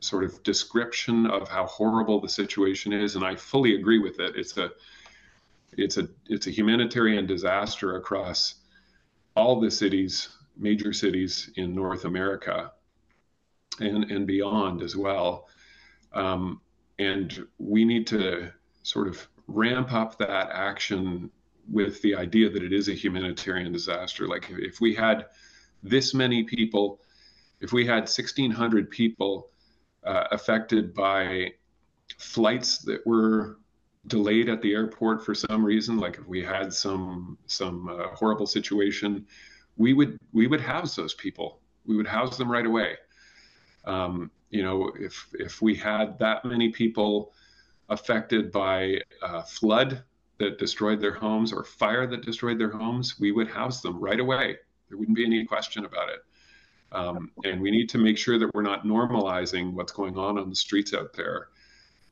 sort 0.00 0.24
of 0.24 0.42
description 0.42 1.26
of 1.26 1.48
how 1.48 1.64
horrible 1.66 2.20
the 2.20 2.28
situation 2.28 2.92
is, 2.92 3.14
and 3.14 3.24
I 3.24 3.36
fully 3.36 3.76
agree 3.76 4.00
with 4.00 4.18
it. 4.18 4.34
It's 4.34 4.56
a 4.56 4.72
it's 5.78 5.96
a 5.96 6.08
it's 6.26 6.48
a 6.48 6.50
humanitarian 6.50 7.24
disaster 7.24 7.94
across 7.94 8.56
all 9.36 9.60
the 9.60 9.70
cities, 9.70 10.28
major 10.56 10.92
cities 10.92 11.50
in 11.54 11.72
North 11.72 12.04
America, 12.04 12.72
and 13.78 14.10
and 14.10 14.26
beyond 14.26 14.82
as 14.82 14.96
well. 14.96 15.46
Um, 16.12 16.60
and 17.00 17.46
we 17.58 17.84
need 17.84 18.06
to 18.06 18.52
sort 18.82 19.08
of 19.08 19.26
ramp 19.48 19.90
up 19.92 20.18
that 20.18 20.50
action 20.52 21.30
with 21.70 22.00
the 22.02 22.14
idea 22.14 22.50
that 22.50 22.62
it 22.62 22.74
is 22.74 22.88
a 22.88 22.92
humanitarian 22.92 23.72
disaster. 23.72 24.28
Like 24.28 24.50
if 24.50 24.80
we 24.82 24.94
had 24.94 25.26
this 25.82 26.12
many 26.12 26.44
people, 26.44 27.00
if 27.60 27.72
we 27.72 27.86
had 27.86 28.00
1,600 28.00 28.90
people 28.90 29.48
uh, 30.04 30.24
affected 30.30 30.92
by 30.92 31.52
flights 32.18 32.78
that 32.78 33.06
were 33.06 33.58
delayed 34.06 34.50
at 34.50 34.60
the 34.60 34.74
airport 34.74 35.24
for 35.24 35.34
some 35.34 35.64
reason, 35.64 35.96
like 35.96 36.18
if 36.18 36.26
we 36.26 36.42
had 36.42 36.72
some 36.72 37.38
some 37.46 37.88
uh, 37.88 38.08
horrible 38.14 38.46
situation, 38.46 39.26
we 39.78 39.94
would 39.94 40.18
we 40.32 40.46
would 40.46 40.60
house 40.60 40.94
those 40.96 41.14
people. 41.14 41.60
We 41.86 41.96
would 41.96 42.06
house 42.06 42.36
them 42.36 42.50
right 42.50 42.66
away. 42.66 42.96
Um, 43.86 44.30
you 44.50 44.62
know, 44.62 44.92
if 44.98 45.28
if 45.34 45.62
we 45.62 45.74
had 45.74 46.18
that 46.18 46.44
many 46.44 46.70
people 46.70 47.32
affected 47.88 48.52
by 48.52 48.98
a 49.22 49.42
flood 49.42 50.02
that 50.38 50.58
destroyed 50.58 51.00
their 51.00 51.14
homes 51.14 51.52
or 51.52 51.64
fire 51.64 52.06
that 52.06 52.24
destroyed 52.24 52.58
their 52.58 52.70
homes, 52.70 53.18
we 53.18 53.32
would 53.32 53.48
house 53.48 53.80
them 53.80 54.00
right 54.00 54.20
away. 54.20 54.56
There 54.88 54.98
wouldn't 54.98 55.16
be 55.16 55.24
any 55.24 55.44
question 55.44 55.84
about 55.84 56.08
it. 56.08 56.20
Um, 56.92 57.30
and 57.44 57.60
we 57.60 57.70
need 57.70 57.88
to 57.90 57.98
make 57.98 58.18
sure 58.18 58.38
that 58.38 58.52
we're 58.52 58.62
not 58.62 58.84
normalizing 58.84 59.72
what's 59.74 59.92
going 59.92 60.16
on 60.16 60.38
on 60.38 60.50
the 60.50 60.56
streets 60.56 60.92
out 60.92 61.12
there 61.12 61.48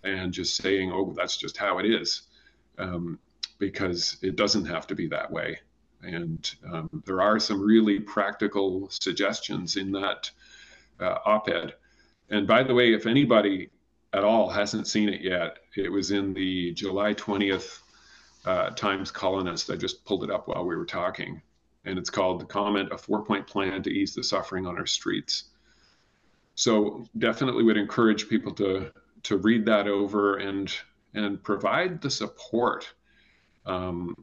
and 0.05 0.33
just 0.33 0.57
saying, 0.57 0.93
oh, 0.93 1.13
that's 1.17 1.37
just 1.37 1.57
how 1.57 1.79
it 1.79 1.87
is, 1.87 2.23
um, 2.79 3.19
because 3.59 4.19
it 4.23 4.37
doesn't 4.37 4.67
have 4.67 4.87
to 4.87 4.95
be 4.95 5.09
that 5.09 5.31
way. 5.31 5.59
And 6.03 6.49
um, 6.73 7.03
there 7.07 7.21
are 7.21 7.41
some 7.41 7.61
really 7.61 7.99
practical 7.99 8.89
suggestions 8.91 9.77
in 9.77 9.91
that 9.93 10.31
uh, 11.01 11.19
op 11.25 11.49
ed. 11.49 11.75
And 12.31 12.47
by 12.47 12.63
the 12.63 12.75
way, 12.75 12.93
if 12.93 13.07
anybody 13.07 13.71
at 14.13 14.25
all 14.25 14.49
hasn't 14.49 14.87
seen 14.87 15.09
it 15.09 15.21
yet, 15.21 15.59
it 15.77 15.91
was 15.91 16.11
in 16.11 16.35
the 16.35 16.73
July 16.73 17.15
20th 17.15 17.81
uh, 18.45 18.71
Times 18.71 19.11
Colonist. 19.11 19.71
I 19.71 19.77
just 19.77 20.05
pulled 20.05 20.25
it 20.25 20.31
up 20.31 20.49
while 20.49 20.65
we 20.65 20.77
were 20.77 20.87
talking 20.87 21.43
and 21.89 21.99
it's 21.99 22.11
called 22.11 22.41
the 22.41 22.45
comment 22.45 22.93
a 22.93 22.99
four 22.99 23.25
point 23.25 23.47
plan 23.47 23.83
to 23.83 23.91
ease 23.91 24.15
the 24.15 24.23
suffering 24.23 24.67
on 24.67 24.77
our 24.77 24.87
streets 24.87 25.45
so 26.55 27.05
definitely 27.19 27.65
would 27.65 27.77
encourage 27.77 28.29
people 28.29 28.53
to 28.53 28.91
to 29.23 29.39
read 29.39 29.65
that 29.65 29.89
over 29.89 30.37
and 30.37 30.73
and 31.15 31.43
provide 31.43 32.01
the 32.01 32.11
support 32.11 32.93
um, 33.67 34.15